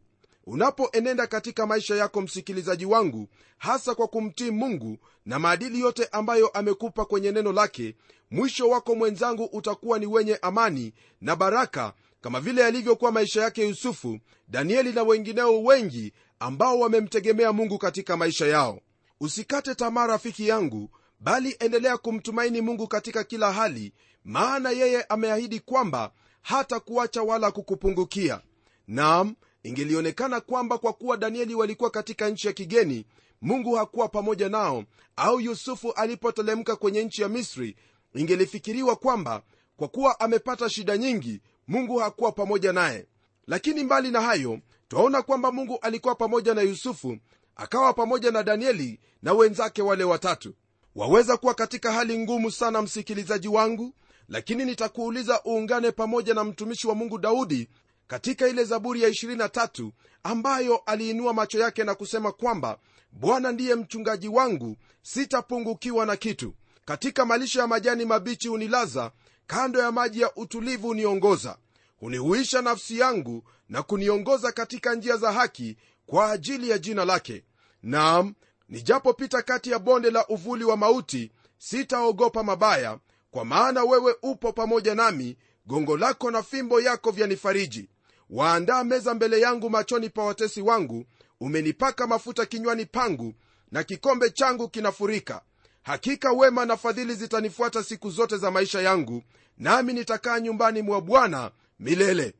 Unapoenenda 0.46 1.26
katika 1.26 1.66
maisha 1.66 1.94
yako 1.94 2.20
msikilizaji 2.20 2.86
wangu 2.86 3.28
hasa 3.58 3.94
kwa 3.94 4.08
kumtii 4.08 4.50
mungu 4.50 4.98
na 5.26 5.38
maadili 5.38 5.80
yote 5.80 6.08
ambayo 6.12 6.48
amekupa 6.48 7.04
kwenye 7.04 7.32
neno 7.32 7.52
lake 7.52 7.96
mwisho 8.30 8.68
wako 8.68 8.94
mwenzangu 8.94 9.44
utakuwa 9.44 9.98
ni 9.98 10.06
wenye 10.06 10.38
amani 10.42 10.92
na 11.20 11.36
baraka 11.36 11.92
kama 12.20 12.40
vile 12.40 12.60
yalivyokuwa 12.62 13.12
maisha 13.12 13.42
yake 13.42 13.68
yusufu 13.68 14.18
danieli 14.48 14.92
na 14.92 15.02
wengineo 15.02 15.62
wengi 15.62 16.12
ambao 16.40 16.78
wamemtegemea 16.80 17.52
mungu 17.52 17.78
katika 17.78 18.16
maisha 18.16 18.46
yao. 18.46 18.80
Usikate 19.20 19.74
tamaa 19.74 20.06
rafiki 20.06 20.48
yangu 20.48 20.90
bali 21.20 21.56
endelea 21.60 21.96
kumtumaini 21.98 22.60
mungu 22.60 22.88
katika 22.88 23.24
kila 23.24 23.52
hali 23.52 23.92
maana 24.24 24.70
yeye 24.70 25.02
ameahidi 25.02 25.60
kwamba 25.60 26.12
hata 26.42 26.80
kuacha 26.80 27.22
wala 27.22 27.50
kukupungukia. 27.50 28.40
Nam 28.88 29.34
ingelionekana 29.62 30.40
kwamba 30.40 30.78
kwa 30.78 30.92
kuwa 30.92 31.16
danieli 31.16 31.54
walikuwa 31.54 31.90
katika 31.90 32.28
nchi 32.30 32.46
ya 32.46 32.52
kigeni 32.52 33.06
mungu 33.42 33.74
hakuwa 33.74 34.08
pamoja 34.08 34.48
nao 34.48 34.84
au 35.16 35.40
yusufu 35.40 35.92
alipotelemka 35.92 36.76
kwenye 36.76 37.04
nchi 37.04 37.22
ya 37.22 37.28
misri 37.28 37.76
ingelifikiriwa 38.14 38.96
kwamba 38.96 39.42
kwa 39.76 39.88
kuwa 39.88 40.20
amepata 40.20 40.68
shida 40.70 40.96
nyingi 40.98 41.40
mungu 41.70 41.98
hakuwa 41.98 42.32
pamoja 42.32 42.72
naye. 42.72 43.06
Lakini 43.46 43.84
mbali 43.84 44.10
na 44.10 44.20
hayo 44.20 44.60
twaona 44.88 45.22
kwamba 45.22 45.52
mungu 45.52 45.78
alikuwa 45.82 46.14
pamoja 46.14 46.54
na 46.54 46.62
yusufu 46.62 47.16
akawa 47.56 47.92
pamoja 47.92 48.30
na 48.30 48.42
danieli 48.42 49.00
na 49.22 49.32
wenzake 49.32 49.82
wale 49.82 50.04
watatu. 50.04 50.54
Waweza 50.94 51.36
kuwa 51.36 51.54
katika 51.54 51.92
hali 51.92 52.18
ngumu 52.18 52.50
sana 52.50 52.82
msikilizaji 52.82 53.48
wangu 53.48 53.94
lakini 54.28 54.64
nitakuuliza 54.64 55.40
uungane 55.46 55.90
pamoja 55.92 56.34
na 56.34 56.44
mtumishi 56.44 56.86
wa 56.88 56.94
mungu 56.94 57.18
daudi 57.18 57.68
katika 58.06 58.48
ile 58.48 58.64
zaburi 58.64 59.02
ya 59.02 59.08
23 59.08 59.90
ambayo 60.22 60.76
aliinua 60.76 61.32
macho 61.32 61.58
yake 61.58 61.84
na 61.84 61.94
kusema 61.94 62.32
kwamba 62.32 62.78
bwana 63.12 63.52
ndiye 63.52 63.74
mchungaji 63.74 64.28
wangu 64.28 64.76
sitapungukiwa 65.02 66.06
na 66.06 66.16
kitu. 66.16 66.54
Katika 66.84 67.24
malisho 67.24 67.60
ya 67.60 67.66
majani 67.66 68.04
mabichi 68.04 68.48
hunilaza 68.48 69.10
kando 69.50 69.80
ya 69.80 69.92
maji 69.92 70.20
ya 70.20 70.34
utulivu 70.36 70.86
huniongoza 70.88 71.58
hunihuisha 72.00 72.62
nafsi 72.62 72.98
yangu 72.98 73.44
na 73.68 73.82
kuniongoza 73.82 74.52
katika 74.52 74.94
njia 74.94 75.16
za 75.16 75.32
haki 75.32 75.76
kwa 76.06 76.30
ajili 76.32 76.70
ya 76.70 76.78
jina 76.78 77.04
lake. 77.04 77.44
Naam 77.82 78.34
nijapopita 78.68 79.42
kati 79.42 79.70
ya 79.70 79.78
bonde 79.78 80.10
la 80.10 80.26
uvuli 80.28 80.64
wa 80.64 80.76
mauti 80.76 81.32
sitaogopa 81.58 82.42
mabaya 82.42 82.98
kwa 83.30 83.44
maana 83.44 83.84
wewe 83.84 84.14
upo 84.22 84.52
pamoja 84.52 84.94
nami 84.94 85.36
gongo 85.66 85.96
lako 85.96 86.30
na 86.30 86.42
fimbo 86.42 86.80
yako 86.80 87.10
vyanifariji. 87.10 87.88
Waandaa 88.30 88.84
meza 88.84 89.14
mbele 89.14 89.40
yangu 89.40 89.70
machoni 89.70 90.10
pa 90.10 90.22
watesi 90.24 90.62
wangu 90.62 91.04
umenipaka 91.40 92.06
mafuta 92.06 92.46
kinywani 92.46 92.86
pangu 92.86 93.34
na 93.70 93.84
kikombe 93.84 94.30
changu 94.30 94.68
kinafurika 94.68 95.42
hakika 95.82 96.32
wema 96.32 96.66
na 96.66 96.76
fadhili 96.76 97.14
zitanifuata 97.14 97.82
siku 97.82 98.10
zote 98.10 98.36
za 98.36 98.50
maisha 98.50 98.80
yangu 98.80 99.22
nami 99.58 99.92
nitakaa 99.92 100.40
nyumbani 100.40 100.82
mwa 100.82 101.00
bwana 101.00 101.50
milele. 101.80 102.34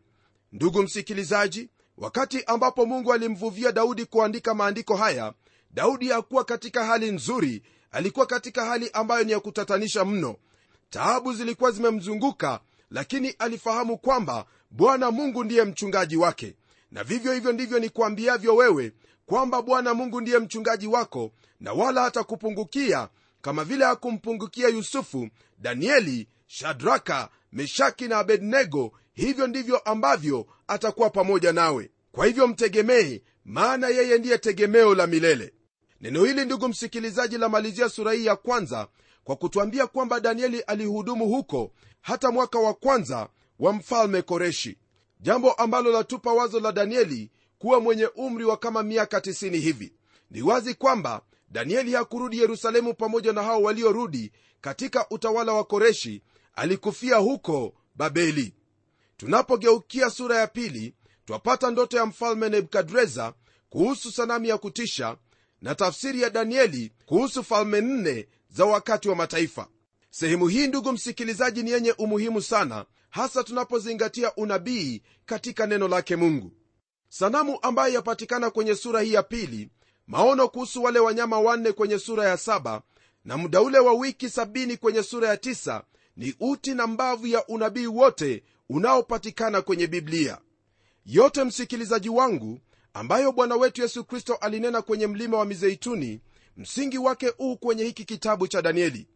Ndugu 0.53 0.83
msikilizaji 0.83 1.71
wakati 1.99 2.45
ambapo 2.45 2.87
mungu 2.87 3.13
alimvuvia 3.13 3.73
daudi 3.73 4.05
kuandika 4.05 4.55
maandiko 4.55 4.97
haya 4.97 5.33
daudi 5.71 6.09
hakuwa 6.09 6.45
katika 6.45 6.85
hali 6.85 7.11
nzuri 7.13 7.63
alikuwa 7.91 8.27
katika 8.27 8.65
hali 8.65 8.91
ambayo 8.93 9.25
ni 9.25 9.33
ya 9.33 9.41
kutatanisha 9.41 10.05
mno. 10.05 10.37
Taabu 10.91 11.33
zilikuwa 11.35 11.71
zimemzunguka 11.71 12.61
lakini 12.91 13.29
alifahamu 13.39 13.99
kwamba 13.99 14.47
bwana 14.71 15.11
mungu 15.11 15.45
ndiye 15.45 15.65
mchungaji 15.65 16.17
wake. 16.17 16.55
Na 16.91 17.05
vivyo 17.05 17.33
hivyo 17.33 17.53
ndivyo 17.53 17.79
nikuambiavyo 17.79 18.57
wewe 18.57 18.93
kwamba 19.27 19.63
bwana 19.63 19.95
mungu 19.95 20.21
ndiye 20.21 20.39
mchungaji 20.39 20.87
wako 20.87 21.31
na 21.61 21.73
wala 21.73 22.03
hatakupungukia 22.03 23.09
kama 23.43 23.65
vile 23.65 23.85
hakumpungukia 23.85 24.69
yusufu 24.69 25.29
danieli 25.59 26.29
shadraka 26.47 27.29
meshaki 27.53 28.09
na 28.09 28.19
abednego 28.19 28.93
hivyo 29.13 29.47
ndivyo 29.47 29.79
ambavyo 29.79 30.47
atakuwa 30.67 31.11
pamoja 31.11 31.53
nawe. 31.53 31.91
Kwa 32.13 32.27
hivyo 32.27 32.47
mtegemee 32.49 33.21
maana 33.45 33.89
yeye 33.89 34.19
ndiye 34.19 34.39
tegemeo 34.39 34.95
la 34.95 35.07
milele. 35.07 35.53
Neno 36.01 36.25
hili 36.25 36.45
ndugu 36.45 36.69
msikilizaji 36.69 37.39
lamalizia 37.39 37.89
sura 37.89 38.13
hii 38.13 38.27
ya 38.27 38.37
kwanza 38.37 38.89
kwa 39.25 39.37
kutwambia 39.37 39.87
kwamba 39.87 40.21
danieli 40.21 40.61
alihudumu 40.61 41.29
huko 41.29 41.73
hata 42.01 42.31
mwaka 42.31 42.59
wa 42.59 42.75
kwanza 42.75 43.29
wa 43.59 43.73
mfalme 43.73 44.23
koreshi. 44.23 44.79
Jambo 45.21 45.53
ambalo 45.53 45.93
latupa 45.93 46.33
wazo 46.33 46.61
la 46.61 46.73
danieli 46.73 47.31
kuwa 47.59 47.81
mwenye 47.81 48.07
umri 48.07 48.45
wa 48.45 48.57
kama 48.57 48.83
miaka 48.83 49.19
90 49.19 49.57
hivi. 49.61 49.93
Ni 50.31 50.43
wazi 50.43 50.75
kwamba 50.75 51.23
danieli 51.51 51.93
hakurudi 51.95 52.39
yerusalemu 52.39 52.95
pamoja 52.95 53.33
na 53.33 53.43
hao 53.43 53.63
waliorudi 53.63 54.33
katika 54.61 55.07
utawala 55.11 55.53
wa 55.53 55.65
koreshi 55.65 56.23
alikufia 56.55 57.17
huko 57.17 57.75
babeli. 57.95 58.55
Tunapogeukia 59.17 60.11
sura 60.11 60.37
ya 60.37 60.47
pili 60.47 60.95
twapata 61.25 61.71
ndoto 61.71 61.97
ya 61.97 62.07
mfalme 62.07 62.49
nebukadreza 62.49 63.35
kuhusu 63.71 64.13
sanamu 64.13 64.45
ya 64.45 64.59
kutisha 64.59 65.17
na 65.63 65.75
tafsiri 65.75 66.23
ya 66.23 66.31
danieli 66.31 66.93
kuhusu 67.07 67.45
falme 67.45 67.81
nne 67.81 68.29
za 68.49 68.65
wakati 68.65 69.09
wa 69.09 69.15
mataifa. 69.17 69.69
Sehemu 70.11 70.49
hii 70.49 70.67
ndugu 70.67 70.93
msikilizaji 70.93 71.63
ni 71.63 71.71
yenye 71.71 71.93
umuhimu 71.93 72.43
sana 72.43 72.87
hasa 73.11 73.45
tunapozingatia 73.45 74.35
unabii 74.35 75.03
katika 75.27 75.67
neno 75.67 75.89
lake 75.89 76.17
mungu. 76.17 76.53
Sanamu 77.09 77.59
ambayo 77.63 77.95
yapatikana 77.95 78.51
kwenye 78.51 78.75
sura 78.75 79.01
hii 79.01 79.13
ya 79.13 79.23
pili 79.23 79.71
maono 80.11 80.49
kuhusu 80.49 80.83
wale 80.83 80.99
wanyama 80.99 81.41
wanne 81.41 81.73
kwenye 81.73 81.99
sura 81.99 82.29
ya 82.29 82.37
saba 82.37 82.83
na 83.25 83.37
muda 83.37 83.61
ule 83.63 83.79
wa 83.79 83.93
wiki 83.93 84.31
sabini 84.31 84.77
kwenye 84.77 85.03
sura 85.03 85.29
ya 85.29 85.37
tisa 85.37 85.85
ni 86.17 86.35
uti 86.41 86.75
na 86.75 86.87
mbavu 86.87 87.27
ya 87.27 87.47
unabii 87.47 87.87
wote 87.87 88.43
unaopatikana 88.69 89.63
kwenye 89.63 89.87
biblia. 89.87 90.39
Yote 91.07 91.45
msikilizaji 91.45 92.09
wangu 92.09 92.61
ambayo 92.95 93.33
bwana 93.33 93.57
wetu 93.57 93.83
yesu 93.83 94.05
kristo 94.05 94.35
alinena 94.35 94.83
kwenye 94.83 95.07
mlima 95.07 95.39
wa 95.39 95.45
mizeituni 95.45 96.21
msingi 96.57 96.99
wake 96.99 97.33
uu 97.39 97.57
kwenye 97.57 97.85
hiki 97.85 98.05
kitabu 98.05 98.49
cha 98.49 98.63
danieli. 98.63 99.07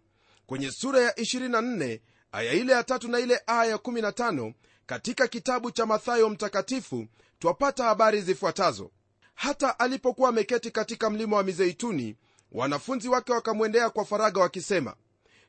Kwenye 0.46 0.70
sura 0.70 1.00
ya 1.00 1.10
24 1.12 2.00
aya 2.32 2.52
ile 2.52 2.72
ya 2.72 2.84
tatu 2.84 3.08
na 3.08 3.18
ile 3.20 3.40
aya 3.46 3.70
ya 3.70 3.76
15 3.76 4.52
katika 4.86 5.28
kitabu 5.28 5.70
cha 5.70 5.86
mathayo 5.86 6.30
mtakatifu 6.30 7.06
twapata 7.38 7.84
habari 7.84 8.20
zifuatazo 8.22 8.90
hata 9.35 9.79
alipokuwa 9.79 10.29
ameketi 10.29 10.71
katika 10.71 11.11
mlima 11.11 11.37
wa 11.37 11.43
mizeituni 11.43 12.17
wanafunzi 12.53 13.09
wake 13.09 13.33
wakamwendea 13.33 13.91
kwa 13.91 14.05
faraga 14.05 14.41
wakisema 14.41 14.95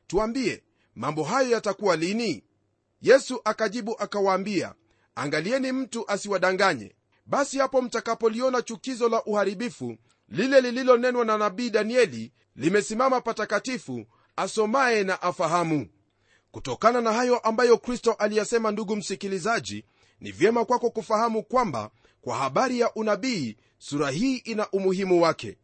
tuambie 0.06 0.62
mambo 0.94 1.24
hayo 1.24 1.50
yatakuwa 1.50 1.96
lini? 1.96 2.44
Yesu 3.02 3.40
akajibu 3.44 3.96
akawaambia 3.98 4.74
angalieni 5.14 5.72
mtu 5.72 6.10
asiwadanganye. 6.10 6.96
Basi 7.26 7.58
hapo 7.58 7.82
mtakapoliona 7.82 8.62
chukizo 8.62 9.08
la 9.08 9.24
uharibifu 9.24 9.96
lile 10.28 10.60
lililonenwa 10.60 11.24
na 11.24 11.38
nabii 11.38 11.70
danieli 11.70 12.32
limesimama 12.56 13.20
patakatifu 13.20 14.06
asomaye 14.36 15.04
na 15.04 15.22
afahamu. 15.22 15.88
Kutokana 16.50 17.00
na 17.00 17.12
hayo 17.12 17.38
ambayo 17.38 17.78
kristo 17.78 18.12
aliyasema 18.12 18.70
ndugu 18.70 18.96
msikilizaji 18.96 19.84
ni 20.20 20.32
vyema 20.32 20.64
kwako 20.64 20.90
kufahamu 20.90 21.42
kwamba 21.42 21.90
kwa 22.20 22.36
habari 22.36 22.80
ya 22.80 22.94
unabii 22.94 23.56
sura 23.78 24.10
hii 24.10 24.36
ina 24.36 24.70
umuhimu 24.70 25.22
wake. 25.22 25.58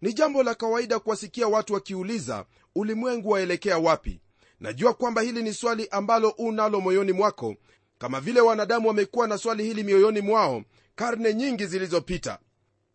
Ni 0.00 0.12
jambo 0.12 0.42
la 0.42 0.54
kawaida 0.54 0.98
kuwasikia 0.98 1.48
watu 1.48 1.74
wakiuliza 1.74 2.46
ulimwengu 2.74 3.30
waelekea 3.30 3.78
wapi? 3.78 4.20
Najua 4.60 4.94
kwamba 4.94 5.22
hili 5.22 5.42
ni 5.42 5.54
swali 5.54 5.88
ambalo 5.90 6.28
unalo 6.28 6.80
moyoni 6.80 7.12
mwako 7.12 7.56
kama 7.98 8.20
vile 8.20 8.40
wanadamu 8.40 8.88
wamekuwa 8.88 9.26
na 9.28 9.38
swali 9.38 9.64
hili 9.64 9.82
mioyoni 9.82 10.20
mwao 10.20 10.62
karne 10.94 11.34
nyingi 11.34 11.66
zilizopita. 11.66 12.38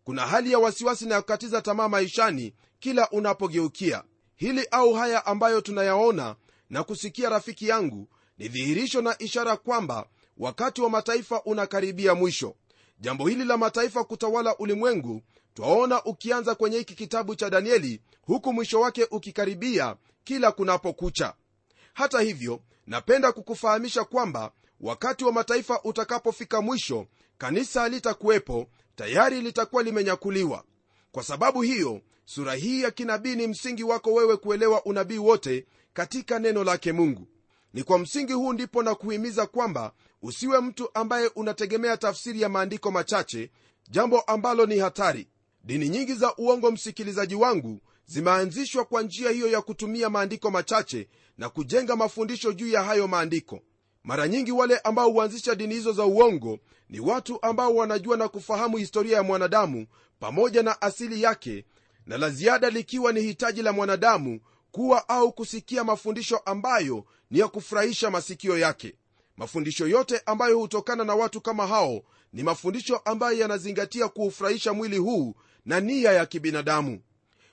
Kuna 0.04 0.26
hali 0.26 0.52
ya 0.52 0.58
wasiwasi 0.58 1.06
na 1.06 1.20
kukatiza 1.20 1.62
tamaa 1.62 1.88
maishani 1.88 2.54
kila 2.78 3.10
unapogeukia. 3.10 4.04
Hili 4.36 4.66
au 4.70 4.94
haya 4.94 5.26
ambayo 5.26 5.60
tunayaona 5.60 6.36
na 6.70 6.84
kusikia 6.84 7.28
rafiki 7.28 7.68
yangu 7.68 8.08
ni 8.38 8.48
dhihirisho 8.48 9.02
na 9.02 9.16
ishara 9.18 9.56
kwamba 9.56 10.06
wakati 10.38 10.80
wa 10.80 10.90
mataifa 10.90 11.42
unakaribia 11.42 12.14
mwisho 12.14 12.56
jambo 13.00 13.28
hili 13.28 13.44
la 13.44 13.56
mataifa 13.56 14.04
kutawala 14.04 14.56
ulimwengu 14.56 15.22
twaona 15.54 16.04
ukianza 16.04 16.54
kwenye 16.54 16.78
hiki 16.78 16.94
kitabu 16.94 17.34
cha 17.34 17.50
danieli 17.50 18.00
huku 18.22 18.52
mwisho 18.52 18.80
wake 18.80 19.06
ukikaribia 19.10 19.96
kila 20.24 20.52
kunapokucha. 20.52 21.34
Hata 21.94 22.20
hivyo 22.20 22.60
napenda 22.86 23.32
kukufahamisha 23.32 24.04
kwamba 24.04 24.52
wakati 24.80 25.24
wa 25.24 25.32
mataifa 25.32 25.82
utakapofika 25.82 26.60
mwisho 26.60 27.06
kanisa 27.38 27.80
halitakuwepo 27.80 28.66
tayari 28.96 29.40
litakuwa 29.40 29.82
limenyakuliwa. 29.82 30.64
Kwa 31.12 31.22
sababu 31.22 31.62
hiyo 31.62 32.00
sura 32.24 32.54
hii 32.54 32.82
ya 32.82 32.90
kinabii 32.90 33.34
ni 33.36 33.46
msingi 33.46 33.84
wako 33.84 34.12
wewe 34.12 34.36
kuelewa 34.36 34.84
unabii 34.84 35.18
wote 35.18 35.66
katika 35.92 36.38
neno 36.38 36.64
lake 36.64 36.92
mungu 36.92 37.26
ni 37.72 37.82
kwa 37.82 37.98
msingi 37.98 38.32
huu 38.32 38.52
ndipo 38.52 38.82
na 38.82 38.94
kuhimiza 38.94 39.46
kwamba 39.46 39.92
usiwe 40.22 40.60
mtu 40.60 40.88
ambaye 40.94 41.26
unategemea 41.26 41.96
tafsiri 41.96 42.40
ya 42.42 42.48
maandiko 42.48 42.90
machache 42.90 43.50
jambo 43.90 44.20
ambalo 44.20 44.66
ni 44.66 44.78
hatari. 44.78 45.28
Dini 45.64 45.88
nyingi 45.88 46.14
za 46.14 46.34
uongo 46.36 46.70
msikilizaji 46.70 47.34
wangu 47.34 47.80
zimeanzishwa 48.06 48.84
kwa 48.84 49.02
njia 49.02 49.30
hiyo 49.30 49.48
ya 49.48 49.60
kutumia 49.60 50.10
maandiko 50.10 50.50
machache 50.50 51.08
na 51.38 51.48
kujenga 51.48 51.96
mafundisho 51.96 52.52
juu 52.52 52.68
ya 52.68 52.82
hayo 52.82 53.08
maandiko. 53.08 53.60
Mara 54.04 54.28
nyingi 54.28 54.52
wale 54.52 54.78
ambao 54.78 55.10
huanzisha 55.10 55.54
dini 55.54 55.74
hizo 55.74 55.92
za 55.92 56.04
uongo 56.04 56.58
ni 56.88 57.00
watu 57.00 57.38
ambao 57.42 57.74
wanajua 57.74 58.16
na 58.16 58.28
kufahamu 58.28 58.76
historia 58.76 59.16
ya 59.16 59.22
mwanadamu 59.22 59.86
pamoja 60.20 60.62
na 60.62 60.82
asili 60.82 61.22
yake 61.22 61.64
na 62.06 62.18
la 62.18 62.30
ziada 62.30 62.70
likiwa 62.70 63.12
ni 63.12 63.20
hitaji 63.20 63.62
la 63.62 63.72
mwanadamu 63.72 64.40
kuwa 64.70 65.08
au 65.08 65.32
kusikia 65.32 65.84
mafundisho 65.84 66.36
ambayo 66.36 67.04
ni 67.30 67.38
ya 67.38 67.48
kufurahisha 67.48 68.10
masikio 68.10 68.58
yake. 68.58 68.94
Mafundisho 69.36 69.86
yote 69.88 70.22
ambayo 70.26 70.58
hutokana 70.58 71.04
na 71.04 71.14
watu 71.14 71.40
kama 71.40 71.66
hao 71.66 72.02
ni 72.32 72.42
mafundisho 72.42 72.96
ambayo 72.96 73.38
yanazingatia 73.38 74.08
kuufurahisha 74.08 74.72
mwili 74.72 74.98
huu 74.98 75.34
na 75.64 75.80
nia 75.80 76.12
ya 76.12 76.26
kibinadamu. 76.26 77.00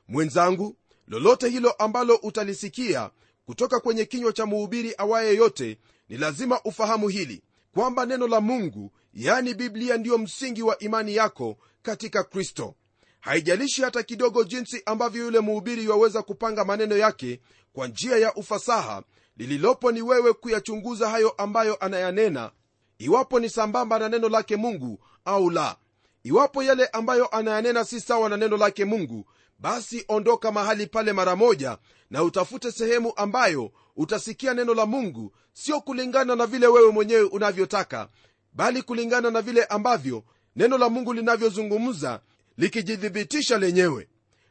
Mwenzangu 0.07 0.75
lolote 1.07 1.49
hilo 1.49 1.71
ambalo 1.71 2.15
utalisikia 2.15 3.09
kutoka 3.45 3.79
kwenye 3.79 4.05
kinywa 4.05 4.33
cha 4.33 4.45
muhubiri 4.45 4.93
awaye 4.97 5.35
yote 5.35 5.79
ni 6.09 6.17
lazima 6.17 6.61
ufahamu 6.63 7.07
hili 7.07 7.43
kwamba 7.73 8.05
neno 8.05 8.27
la 8.27 8.41
mungu 8.41 8.91
yani 9.13 9.53
biblia 9.53 9.97
ndiyo 9.97 10.17
msingi 10.17 10.61
wa 10.63 10.79
imani 10.79 11.15
yako 11.15 11.57
katika 11.81 12.23
kristo. 12.23 12.75
Haijalishi 13.19 13.81
hata 13.81 14.03
kidogo 14.03 14.43
jinsi 14.43 14.81
ambavyo 14.85 15.23
yule 15.25 15.39
mhubiri 15.39 15.87
waweza 15.87 16.21
kupanga 16.21 16.65
maneno 16.65 16.97
yake 16.97 17.39
kwa 17.73 17.87
njia 17.87 18.17
ya 18.17 18.33
ufasaha 18.33 19.03
lililopo 19.37 19.91
ni 19.91 20.01
wewe 20.01 20.33
kuyachunguza 20.33 21.09
hayo 21.09 21.29
ambayo 21.29 21.75
anayanena 21.75 22.51
iwapo 22.97 23.39
ni 23.39 23.49
sambamba 23.49 23.99
na 23.99 24.09
neno 24.09 24.29
lake 24.29 24.55
mungu 24.55 24.99
au 25.25 25.49
la. 25.49 25.75
Iwapo 26.23 26.63
yale 26.63 26.85
ambayo 26.87 27.27
anayanena 27.27 27.85
si 27.85 28.01
sawa 28.01 28.29
na 28.29 28.37
neno 28.37 28.57
lake 28.57 28.85
mungu 28.85 29.25
basi 29.59 30.05
ondoka 30.07 30.51
mahali 30.51 30.87
pale 30.87 31.13
mara 31.13 31.35
moja 31.35 31.77
na 32.09 32.23
utafute 32.23 32.71
sehemu 32.71 33.13
ambayo 33.15 33.71
utasikia 33.95 34.53
neno 34.53 34.73
la 34.73 34.85
mungu 34.85 35.35
sio 35.53 35.81
kulingana 35.81 36.35
na 36.35 36.45
vile 36.45 36.67
wewe 36.67 36.91
mwenyewe 36.91 37.23
unavyotaka 37.23 38.09
bali 38.53 38.81
kulingana 38.81 39.31
na 39.31 39.41
vile 39.41 39.63
ambavyo 39.63 40.23
neno 40.55 40.77
la 40.77 40.89
mungu 40.89 41.13
linavyozungumza 41.13 42.21
likijithibitisha 42.57 43.57
lenyewe. 43.57 44.07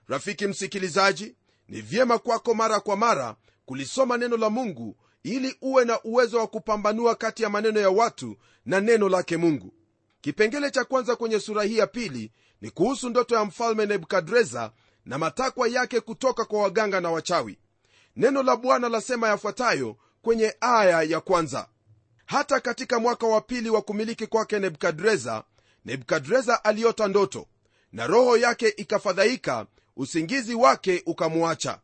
Rafiki 0.09 0.47
msikilizaji 0.47 1.35
ni 1.69 1.81
vyema 1.81 2.19
kwako 2.19 2.55
mara 2.55 2.81
kwa 2.81 2.97
mara 2.97 3.37
kulisoma 3.67 4.17
neno 4.19 4.37
la 4.37 4.51
mungu 4.51 4.97
ili 5.23 5.57
uwe 5.63 5.85
na 5.85 6.03
uwezo 6.03 6.39
wa 6.39 6.47
kupambanua 6.47 7.15
kati 7.15 7.43
ya 7.43 7.49
maneno 7.51 7.81
ya 7.81 7.91
watu 7.91 8.37
na 8.67 8.81
neno 8.81 9.09
lake 9.09 9.37
mungu. 9.37 9.73
Kipengele 10.21 10.71
cha 10.71 10.85
kwanza 10.85 11.17
kwenye 11.17 11.41
sura 11.41 11.63
hii 11.63 11.79
ya 11.79 11.87
pili 11.87 12.33
ni 12.61 12.71
kuhusu 12.71 13.09
ndoto 13.09 13.35
ya 13.35 13.45
mfalme 13.45 13.87
nebukadreza 13.87 14.73
na 15.05 15.19
matakwa 15.19 15.69
yake 15.69 16.01
kutoka 16.01 16.45
kwa 16.45 16.63
waganga 16.63 17.01
na 17.01 17.11
wachawi. 17.11 17.59
Neno 18.17 18.43
la 18.43 18.57
bwana 18.57 18.89
lasema 18.89 19.29
yafuatayo 19.29 19.97
kwenye 20.23 20.55
aya 20.61 21.03
ya 21.03 21.21
kwanza. 21.21 21.69
Hata 22.27 22.61
katika 22.61 22.99
mwaka 22.99 23.27
wa 23.27 23.41
pili 23.41 23.71
wa 23.71 23.83
kumiliki 23.83 24.27
kwake 24.27 24.59
nebukadreza 24.59 25.45
nebukadreza 25.85 26.65
aliota 26.65 27.09
ndoto 27.09 27.47
na 27.93 28.07
roho 28.07 28.37
yake 28.37 28.69
ikafadhaika 28.69 29.67
usingizi 29.97 30.55
wake 30.55 31.03
ukamwacha 31.07 31.81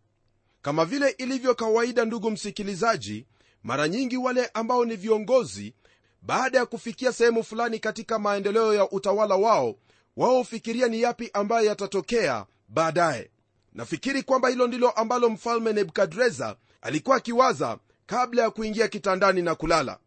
kama 0.63 0.85
vile 0.85 1.11
ilivyo 1.11 1.55
kawaida 1.55 2.05
ndugu 2.05 2.31
msikilizaji 2.31 3.27
mara 3.63 3.89
nyingi 3.89 4.17
wale 4.17 4.47
ambao 4.55 4.85
ni 4.85 4.97
viongozi 4.97 5.75
baada 6.23 6.59
ya 6.59 6.67
kufikia 6.67 7.13
sehemu 7.13 7.45
fulani 7.45 7.79
katika 7.79 8.19
maendeleo 8.19 8.75
ya 8.75 8.91
utawala 8.91 9.35
wao 9.37 9.75
wao 10.17 10.37
hufikiria 10.39 10.89
ni 10.89 11.03
yapi 11.03 11.31
ambayo 11.33 11.67
yatatokea 11.67 12.47
baadaye. 12.69 13.31
Nafikiri 13.73 14.23
kwamba 14.23 14.49
hilo 14.49 14.67
ndilo 14.67 14.91
ambalo 14.91 15.31
mfalme 15.31 15.73
nebukadreza 15.73 16.57
alikuwa 16.81 17.17
akiwaza 17.17 17.79
kabla 18.07 18.43
ya 18.43 18.51
kuingia 18.51 18.89
kitandani 18.89 19.43
na 19.43 19.55
kulala. 19.55 19.99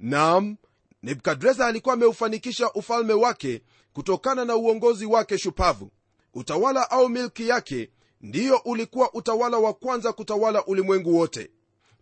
Nam 0.00 0.56
nebukadreza 1.02 1.66
alikuwa 1.66 1.94
ameufanikisha 1.94 2.72
ufalme 2.72 3.12
wake 3.12 3.62
kutokana 3.92 4.44
na 4.44 4.56
uongozi 4.56 5.06
wake 5.06 5.38
shupavu. 5.38 5.90
Utawala 6.34 6.90
au 6.90 7.08
milki 7.08 7.48
yake 7.48 7.90
ndiyo 8.24 8.56
ulikuwa 8.64 9.14
utawala 9.14 9.58
wa 9.58 9.74
kwanza 9.74 10.12
kutawala 10.12 10.64
ulimwengu 10.66 11.16
wote. 11.16 11.50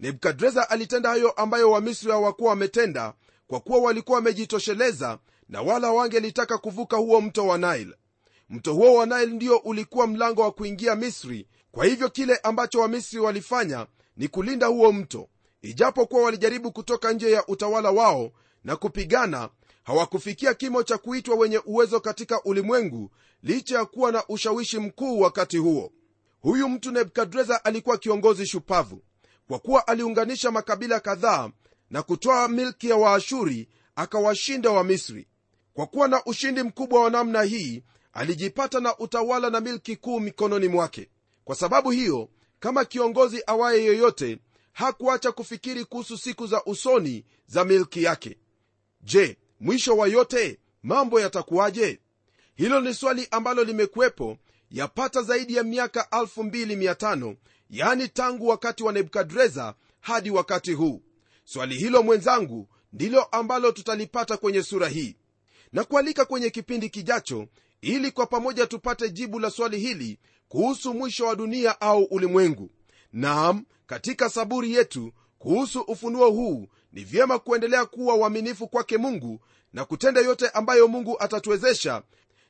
Nebukadreza 0.00 0.70
alitenda 0.70 1.08
hayo 1.08 1.30
ambayo 1.30 1.70
wamisri 1.70 2.11
hawakuwa 2.11 2.50
wametenda 2.50 3.14
kwa 3.46 3.61
kuwa 3.61 3.78
walikuwa 3.78 4.16
wamejitosheleza 4.16 5.18
na 5.48 5.62
wala 5.62 5.90
wangelitaka 5.92 6.58
kuvuka 6.58 6.96
huo 6.96 7.20
mto 7.20 7.46
wa 7.46 7.58
nile. 7.58 7.94
Mto 8.50 8.74
huo 8.74 8.94
wa 8.94 9.06
nile 9.06 9.26
ndio 9.26 9.56
ulikuwa 9.56 10.06
mlango 10.06 10.42
wa 10.42 10.52
kuingia 10.52 10.94
misri. 10.96 11.46
Kwa 11.72 11.85
hivyo 11.85 12.08
kile 12.08 12.37
ambacho 12.37 12.80
wamisri 12.80 13.18
walifanya 13.20 13.87
ni 14.16 14.28
kulinda 14.28 14.66
huo 14.66 14.92
mto. 14.92 15.28
Ijapokuwa 15.62 16.22
walijaribu 16.22 16.72
kutoka 16.72 17.12
nje 17.12 17.30
ya 17.30 17.46
utawala 17.46 17.90
wao 17.90 18.30
na 18.64 18.76
kupigana 18.76 19.48
hawakufikia 19.82 20.54
kimo 20.54 20.82
cha 20.82 20.98
kuitwa 20.98 21.37
wenye 21.37 21.58
uwezo 21.66 22.00
katika 22.00 22.42
ulimwengu 22.44 23.11
licha 23.42 23.78
ya 23.78 23.85
kuwa 23.85 24.12
na 24.12 24.24
ushawishi 24.28 24.78
mkuu 24.78 25.20
wakati 25.20 25.56
huo 25.58 25.92
huyu 26.42 26.68
mtu 26.68 26.90
nebukadreza 26.90 27.64
alikuwa 27.64 27.98
kiongozi 27.98 28.46
shupavu 28.46 29.02
kwa 29.48 29.59
kuwa 29.59 29.87
aliunganisha 29.87 30.50
makabila 30.50 31.00
kadhaa 31.00 31.50
na 31.90 32.02
kutoa 32.02 32.48
milki 32.48 32.88
ya 32.88 32.96
waashuri 32.96 33.68
akawashinda 33.96 34.70
wa 34.70 34.85
misri 34.85 35.28
kwa 35.72 35.87
kuwa 35.87 36.09
na 36.09 36.24
ushindi 36.24 36.62
mkubwa 36.62 37.02
wa 37.05 37.11
namna 37.11 37.42
hii 37.42 37.83
alijipata 38.12 38.81
na 38.81 38.98
utawala 38.98 39.50
na 39.50 39.61
milki 39.61 39.96
kuu 39.96 40.20
mikononi 40.20 40.68
mwake. 40.68 41.11
Kwa 41.44 41.57
sababu 41.57 41.90
hiyo 41.90 42.28
kama 42.61 42.85
kiongozi 42.85 43.42
awaye 43.46 43.85
yoyote 43.85 44.38
hakuacha 44.72 45.33
kufikiri 45.33 45.85
kuhusu 45.85 46.18
siku 46.18 46.46
za 46.46 46.64
usoni 46.64 47.24
za 47.46 47.64
milki 47.64 48.02
yake. 48.02 48.38
Je 49.00 49.38
mwisho 49.61 49.96
wa 49.96 50.09
yote 50.09 50.59
mambo 50.83 51.20
yatakuwaje? 51.20 52.00
Hilo 52.55 52.81
ni 52.81 52.94
swali 52.94 53.28
ambalo 53.31 53.64
limekuwepo 53.64 54.38
yapata 54.72 55.22
zaidi 55.22 55.54
ya 55.56 55.62
miaka 55.62 56.00
25 56.11 57.37
yani 57.70 58.08
tangu 58.08 58.48
wakati 58.48 58.82
wa 58.82 58.92
nebukadreza 58.92 59.74
hadi 60.00 60.30
wakati 60.30 60.72
huu. 60.72 61.02
Swali 61.44 61.74
hilo 61.74 62.02
mwenzangu 62.02 62.68
ndilo 62.92 63.22
ambalo 63.22 63.72
tutalipata 63.72 64.37
kwenye 64.37 64.62
sura 64.62 64.88
hii. 64.88 65.16
Na 65.72 65.85
kualika 65.85 66.24
kwenye 66.24 66.50
kipindi 66.50 66.88
kijacho 66.90 67.46
ili 67.80 68.11
kwa 68.11 68.26
pamoja 68.26 68.66
tupate 68.66 69.11
jibu 69.11 69.38
la 69.38 69.50
swali 69.50 69.78
hili 69.78 70.18
kuhusu 70.48 70.94
mwisho 70.94 71.26
wa 71.26 71.35
dunia 71.37 71.80
au 71.80 72.02
ulimwengu. 72.04 72.70
Naam 73.12 73.64
katika 73.87 74.30
saburi 74.30 74.72
yetu 74.74 75.12
kuhusu 75.38 75.80
ufunuo 75.80 76.30
huu 76.30 76.68
ni 76.92 77.04
vyema 77.04 77.38
kuendelea 77.38 77.85
kuwa 77.87 78.14
uaminifu 78.14 78.68
kwake 78.68 78.98
mungu 78.98 79.40
na 79.72 79.85
kutenda 79.85 80.20
yote 80.20 80.48
ambayo 80.48 80.88
mungu 80.88 81.16
atatuwezesha 81.20 82.02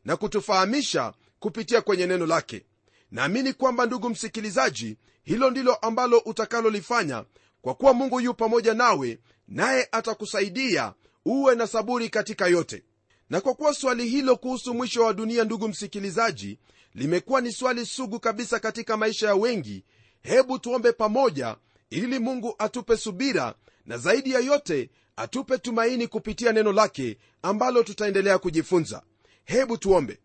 na 0.04 0.16
kutufahamisha 0.16 1.12
kupitia 1.42 1.80
kwenye 1.80 2.06
neno 2.06 2.26
lake. 2.26 2.64
Naamini 3.10 3.52
kwamba 3.52 3.86
ndugu 3.86 4.08
msikilizaji 4.10 4.96
hilo 5.22 5.50
ndilo 5.50 5.74
ambalo 5.74 6.18
utakalolifanya 6.18 7.24
kwa 7.62 7.74
kuwa 7.74 7.92
mungu 7.94 8.20
yu 8.20 8.34
pamoja 8.34 8.74
nawe 8.74 9.18
naye 9.48 9.88
atakusaidia 9.92 10.94
uwe 11.24 11.54
na 11.54 11.66
saburi 11.66 12.08
katika 12.08 12.46
yote. 12.46 12.82
Na 13.30 13.40
kwa 13.40 13.54
kuwa 13.54 13.74
swali 13.74 14.08
hilo 14.08 14.36
kuhusu 14.36 14.74
mwisho 14.74 15.04
wa 15.04 15.12
dunia 15.14 15.44
ndugu 15.44 15.68
msikilizaji 15.68 16.58
limekuwa 16.94 17.40
ni 17.40 17.52
swali 17.52 17.86
sugu 17.86 18.20
kabisa 18.20 18.60
katika 18.60 18.96
maisha 18.96 19.26
ya 19.26 19.34
wengi 19.34 19.84
hebu 20.22 20.58
tuombe 20.58 20.92
pamoja 20.92 21.56
ili 21.90 22.18
mungu 22.18 22.54
atupe 22.58 22.96
subira 22.96 23.54
na 23.86 23.98
zaidi 23.98 24.30
ya 24.30 24.40
yote 24.40 24.90
atupe 25.16 25.58
tumaini 25.58 26.06
kupitia 26.08 26.52
neno 26.52 26.72
lake 26.72 27.18
ambalo 27.42 27.82
tutaendelea 27.82 28.38
kujifunza. 28.38 29.02
Hebu 29.44 29.76
tuombe 29.78 30.18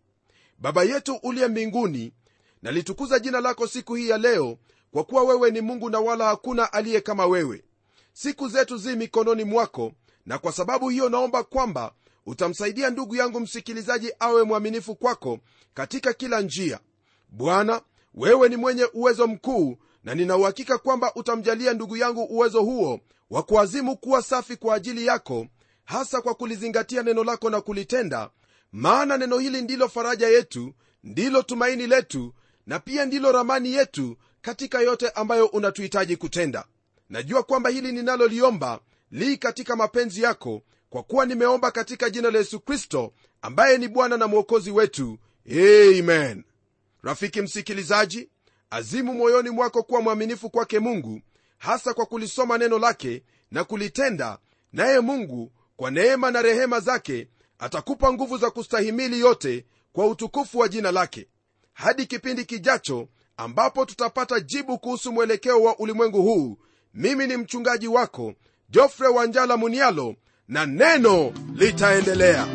baba 0.58 0.82
yetu 0.82 1.14
uliye 1.22 1.48
mbinguni 1.48 2.12
nalitukuza 2.62 3.18
jina 3.18 3.40
lako 3.40 3.66
siku 3.66 3.94
hii 3.94 4.08
ya 4.08 4.18
leo 4.18 4.58
kwa 4.90 5.04
kuwa 5.04 5.22
wewe 5.24 5.50
ni 5.50 5.60
mungu 5.60 5.90
na 5.90 6.00
wala 6.00 6.24
hakuna 6.24 6.72
aliye 6.72 7.00
kama 7.00 7.26
wewe. 7.26 7.64
Siku 8.12 8.48
zetu 8.48 8.76
zi 8.76 8.96
mikononi 8.96 9.44
mwako 9.44 9.92
na 10.26 10.38
kwa 10.38 10.52
sababu 10.52 10.88
hiyo 10.88 11.08
naomba 11.08 11.42
kwamba 11.44 11.92
utamsaidia 12.26 12.90
ndugu 12.90 13.16
yangu 13.16 13.40
msikilizaji 13.40 14.12
awe 14.18 14.42
mwaminifu 14.42 14.94
kwako 14.96 15.38
katika 15.74 16.12
kila 16.12 16.40
njia. 16.40 16.80
Bwana 17.28 17.80
wewe 18.14 18.48
ni 18.48 18.56
mwenye 18.56 18.84
uwezo 18.94 19.26
mkuu 19.26 19.76
na 20.04 20.14
ninauhakika 20.14 20.78
kwamba 20.78 21.14
utamjalia 21.14 21.72
ndugu 21.74 21.96
yangu 21.96 22.22
uwezo 22.24 22.62
huo 22.62 23.00
wa 23.30 23.42
kuazimu 23.42 23.96
kuwa 23.96 24.22
safi 24.22 24.56
kwa 24.56 24.74
ajili 24.74 25.06
yako 25.06 25.46
hasa 25.84 26.20
kwa 26.20 26.34
kulizingatia 26.34 27.02
neno 27.02 27.24
lako 27.24 27.50
na 27.50 27.60
kulitenda 27.60 28.30
maana 28.72 29.16
neno 29.16 29.38
hili 29.38 29.62
ndilo 29.62 29.88
faraja 29.88 30.28
yetu 30.28 30.74
ndilo 31.04 31.42
tumaini 31.42 31.86
letu 31.86 32.34
na 32.66 32.78
pia 32.78 33.04
ndilo 33.04 33.32
ramani 33.32 33.72
yetu 33.72 34.16
katika 34.42 34.80
yote 34.80 35.08
ambayo 35.08 35.46
unatuhitaji 35.46 36.16
kutenda. 36.16 36.64
Najua 37.10 37.42
kwamba 37.42 37.70
hili 37.70 37.92
ninaloliomba 37.92 38.80
li 39.10 39.36
katika 39.36 39.76
mapenzi 39.76 40.22
yako 40.22 40.62
kwa 40.90 41.02
kuwa 41.02 41.26
nimeomba 41.26 41.70
katika 41.70 42.10
jina 42.10 42.30
la 42.30 42.38
yesu 42.38 42.60
kristo 42.60 43.12
ambaye 43.42 43.78
ni 43.78 43.88
bwana 43.88 44.16
na 44.16 44.26
mwokozi 44.28 44.70
wetu. 44.70 45.18
Amen. 45.50 46.44
Rafiki 47.02 47.42
msikilizaji 47.42 48.28
azimu 48.70 49.14
moyoni 49.14 49.50
mwako 49.50 49.82
kuwa 49.82 50.00
mwaminifu 50.02 50.50
kwake 50.50 50.78
mungu 50.78 51.20
hasa 51.58 51.94
kwa 51.94 52.06
kulisoma 52.06 52.58
neno 52.58 52.78
lake 52.78 53.22
na 53.50 53.64
kulitenda 53.64 54.38
naye 54.72 55.00
mungu 55.00 55.52
kwa 55.76 55.90
neema 55.90 56.30
na 56.30 56.42
rehema 56.42 56.80
zake 56.80 57.28
atakupa 57.58 58.12
nguvu 58.12 58.38
za 58.38 58.50
kustahimili 58.50 59.20
yote 59.20 59.64
kwa 59.92 60.06
utukufu 60.06 60.58
wa 60.58 60.68
jina 60.68 60.92
lake 60.92 61.26
hadi 61.72 62.06
kipindi 62.06 62.44
kijacho 62.44 63.08
ambapo 63.36 63.84
tutapata 63.84 64.40
jibu 64.40 64.78
kuhusu 64.78 65.12
mwelekeo 65.12 65.62
wa 65.62 65.78
ulimwengu 65.78 66.22
huu. 66.22 66.58
Mimi 66.94 67.26
ni 67.26 67.36
mchungaji 67.36 67.88
wako 67.88 68.34
jofre 68.70 69.06
wanjala 69.08 69.56
munialo 69.56 70.14
na 70.48 70.66
neno 70.66 71.32
litaendelea 71.54 72.46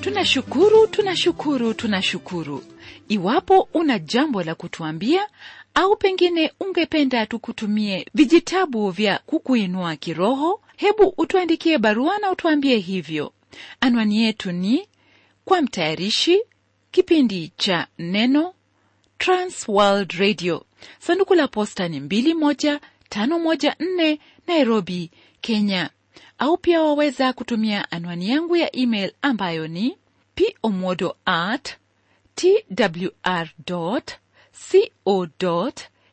tunashukuru 0.00 0.86
tunashukuru 0.86 1.74
tunashukuru. 1.74 2.64
Iwapo 3.08 3.68
una 3.74 3.98
jambo 3.98 4.42
la 4.42 4.54
kutuambia 4.54 5.26
au 5.74 5.96
pengine 5.96 6.52
ungependa 6.60 7.26
tukutumie 7.26 8.06
vijitabu 8.14 8.90
vya 8.90 9.18
kukuinua 9.26 9.96
kiroho 9.96 10.60
hebu 10.76 11.14
utuandikie 11.18 11.78
barua 11.78 12.18
na 12.18 12.30
utuambie 12.30 12.76
hivyo. 12.78 13.32
Anwani 13.80 14.22
yetu 14.22 14.52
ni 14.52 14.88
kwa 15.44 15.62
mtayarishi 15.62 16.40
kipindi 16.90 17.52
cha 17.56 17.86
neno 17.98 18.54
transworld 19.18 20.12
radio. 20.12 20.64
Sanduku 20.98 21.34
la 21.34 21.48
posta 21.48 21.88
ni 21.88 22.00
21514 22.00 24.18
nairobi 24.46 25.10
kenya 25.40 25.90
au 26.40 26.56
pia 26.56 26.82
waweza 26.82 27.32
kutumia 27.32 27.90
anwani 27.90 28.30
yangu 28.30 28.56
ya 28.56 28.76
email 28.76 29.12
ambayo 29.22 29.68
ni 29.68 29.96
pomodo 30.62 31.16
at 31.24 31.76
twr 32.34 33.48
co 33.66 34.02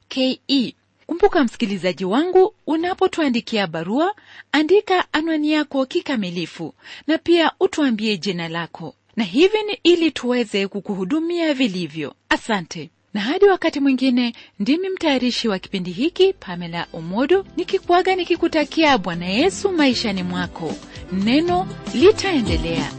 ke 0.10 0.74
kumbuka 1.06 1.44
msikilizaji 1.44 2.06
wangu 2.06 2.54
unapotuandikia 2.68 3.68
barua 3.68 4.16
andika 4.52 5.14
anwani 5.14 5.52
yako 5.52 5.86
kikamilifu 5.86 6.74
na 7.08 7.18
pia 7.18 7.52
utuambie 7.60 8.18
jina 8.18 8.48
lako. 8.50 8.96
Na 9.16 9.24
hivi 9.24 9.64
ni 9.64 9.80
ili 9.84 10.12
tuweze 10.12 10.68
kukuhudumia 10.68 11.54
vilivyo. 11.54 12.16
Asante 12.30 12.90
na 13.18 13.24
hadi 13.24 13.46
wakati 13.46 13.80
mwingine 13.80 14.34
ndimi 14.60 14.90
mtayarishi 14.90 15.48
wa 15.48 15.60
kipindi 15.60 15.92
hiki 15.92 16.34
pamela 16.34 16.88
omodo 16.94 17.46
nikikuaga 17.58 18.16
nikikutakia 18.16 18.98
bwana 18.98 19.26
yesu 19.26 19.72
maishani 19.72 20.24
mwako. 20.24 20.76
Neno 21.12 21.68
litaendelea 21.94 22.92